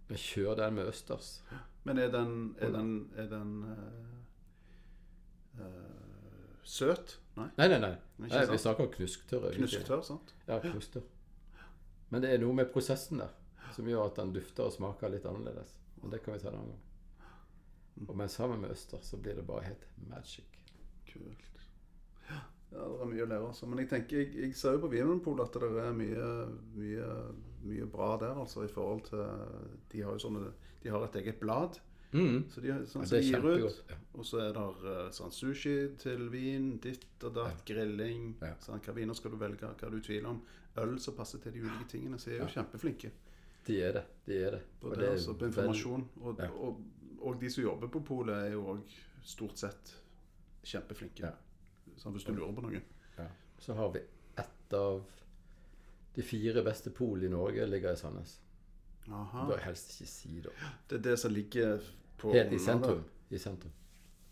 [0.08, 1.34] Men kjør den med østers.
[1.84, 4.12] Men er den Er den, er den eh,
[5.60, 7.18] eh, søt?
[7.36, 7.48] Nei?
[7.56, 7.94] Nei, nei, nei.
[8.26, 9.52] Nei vi snakker knusktørre.
[9.56, 10.34] Knusktørr, sant?
[10.48, 11.06] Ja, knusktørr.
[12.12, 13.32] Men det er noe med prosessen der
[13.72, 15.78] som gjør at den dufter og smaker litt annerledes.
[16.02, 18.08] Men det kan vi ta en annen gang.
[18.08, 20.60] Og men sammen med øster så blir det bare helt magic.
[21.08, 21.48] Kult.
[22.72, 23.68] Ja, det er mye å lære, altså.
[23.68, 26.28] Men jeg tenker, jeg, jeg ser jo på Vinmonopolet at det er mye,
[26.76, 27.08] mye,
[27.68, 29.24] mye bra der, altså, i forhold til
[29.92, 30.46] De har jo sånne
[30.82, 31.76] De har et eget blad.
[32.12, 32.44] Mm.
[32.52, 33.78] Så de, sånn, det er de gir ut.
[33.88, 33.96] Ja.
[34.20, 38.34] Og så er det eh, sånn sushi til vin, ditt og datt, grilling.
[38.60, 40.42] Sånn, hva viner skal du velge, hva er du i tvil om.
[40.82, 42.20] Øl som passer til de ulike tingene.
[42.20, 43.12] Så de er jo kjempeflinke
[43.66, 44.04] De er det.
[44.26, 44.60] De er det.
[44.80, 46.06] på Og det, er altså, på informasjon.
[46.20, 46.84] Og, og,
[47.20, 49.96] og de som jobber på polet, er jo òg stort sett
[50.68, 51.32] kjempeflinke.
[51.96, 52.84] Sånn, hvis du lurer på noe.
[53.16, 53.28] Ja.
[53.62, 54.04] Så har vi
[54.40, 55.04] ett av
[56.14, 58.36] de fire beste pol i Norge ligger i Sandnes.
[59.08, 59.46] Aha.
[59.48, 60.52] Bør helst ikke si det.
[60.88, 61.82] Det er det som ligger
[62.22, 63.02] på Helt i sentrum.
[63.30, 63.72] I sentrum.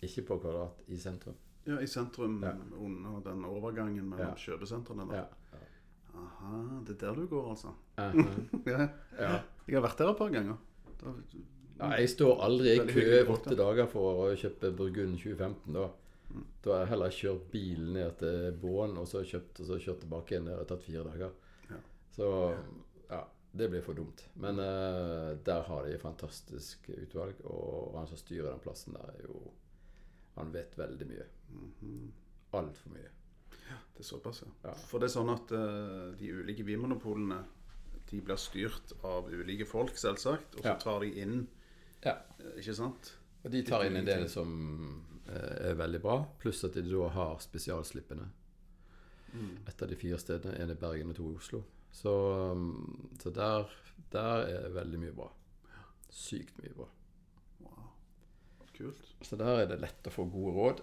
[0.06, 0.80] Ikke på kvadrat.
[0.88, 1.36] I sentrum.
[1.66, 2.54] Ja, i sentrum Ja.
[2.78, 4.34] under den overgangen mellom Ja.
[4.34, 5.06] kjøpesentrene.
[5.12, 5.24] Ja.
[5.52, 5.58] Ja.
[6.14, 7.68] Aha, det er der du går, altså.
[7.68, 8.88] Uh -huh.
[9.18, 9.40] ja.
[9.68, 10.56] Jeg har vært der et par ganger.
[11.00, 11.06] Da,
[11.78, 11.90] ja.
[11.96, 15.72] Jeg står aldri i kø i åtte dager for å kjøpe Burgund 2015.
[15.74, 15.88] Da
[16.30, 16.44] Mm.
[16.64, 20.00] Da har jeg heller kjørt bilen ned til Båen og så kjøpt og så kjørt
[20.04, 20.44] tilbake igjen.
[20.46, 21.30] Det har tatt fire dager.
[21.70, 21.76] Ja.
[22.14, 22.28] Så
[23.10, 23.20] ja,
[23.52, 24.22] det blir for dumt.
[24.34, 29.24] Men uh, der har de fantastisk utvalg, og han som styrer den plassen der, er
[29.26, 29.52] jo
[30.36, 31.24] Han vet veldig mye.
[31.50, 32.12] Mhm.
[32.54, 33.08] Altfor mye.
[33.68, 34.50] Ja, Det er såpass, ja.
[34.70, 34.74] Ja.
[34.86, 37.40] For det er sånn at uh, de ulike vinmonopolene
[38.10, 40.56] de blir styrt av ulike folk, selvsagt.
[40.56, 40.76] Og så Ja.
[40.76, 41.48] tar de inn
[42.02, 42.16] Ja.
[42.38, 43.16] eh, Ikke sant?
[43.44, 47.38] Og de tar inn en del som er veldig bra, pluss at de da har
[47.38, 48.28] spesialslippene.
[49.68, 50.56] Et av de fire stedene.
[50.58, 51.62] En i Bergen og to i Oslo.
[51.92, 52.14] Så,
[52.52, 53.70] um, så der,
[54.12, 55.28] der er veldig mye bra.
[56.10, 56.88] Sykt mye bra.
[57.64, 57.90] Wow.
[58.76, 59.14] Kult.
[59.22, 60.82] Så der er det lett å få gode råd.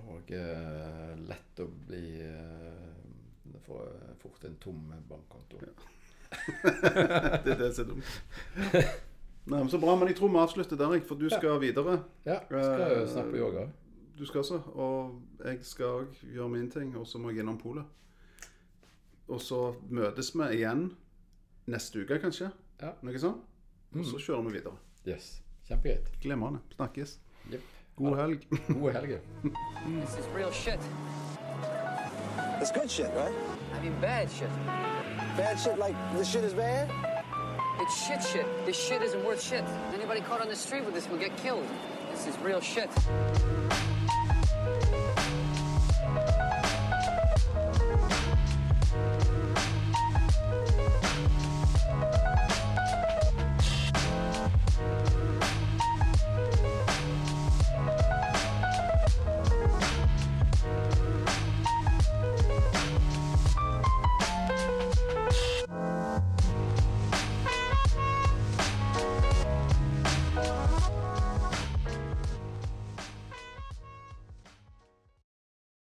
[0.00, 3.02] Og eh, lett å bli eh,
[3.64, 3.78] Få
[4.20, 5.56] fort en tom bankkonto.
[7.44, 8.10] Det er det som er dumt.
[9.46, 9.94] Nei, men Så bra.
[9.96, 11.94] Men jeg tror vi avslutter der, for du skal videre.
[12.26, 13.64] Ja, skal jo snakke på yoga.
[14.18, 17.88] Du skal også Og jeg skal gjøre min ting, og så må jeg innom polet.
[19.28, 20.88] Og så møtes vi igjen
[21.70, 22.50] neste uke, kanskje.
[22.82, 22.92] Ja.
[23.02, 23.44] Noe sånt.
[23.94, 24.76] Og så kjører vi videre.
[25.08, 25.38] Yes.
[25.68, 26.10] Kjempegreit.
[26.20, 26.60] Glimrende.
[26.74, 27.18] Snakkes.
[27.52, 27.60] Yep.
[27.98, 28.46] God helg.
[28.68, 29.20] God helg.
[29.86, 30.80] This is real shit.
[32.60, 33.34] It's good shit, right?
[33.72, 34.50] I mean, bad shit.
[35.36, 36.90] Bad shit like this shit is bad?
[37.80, 38.46] It's shit shit.
[38.66, 39.64] This shit isn't worth shit.
[39.94, 41.66] Anybody caught on the street with this will get killed.
[42.10, 42.90] This is real shit.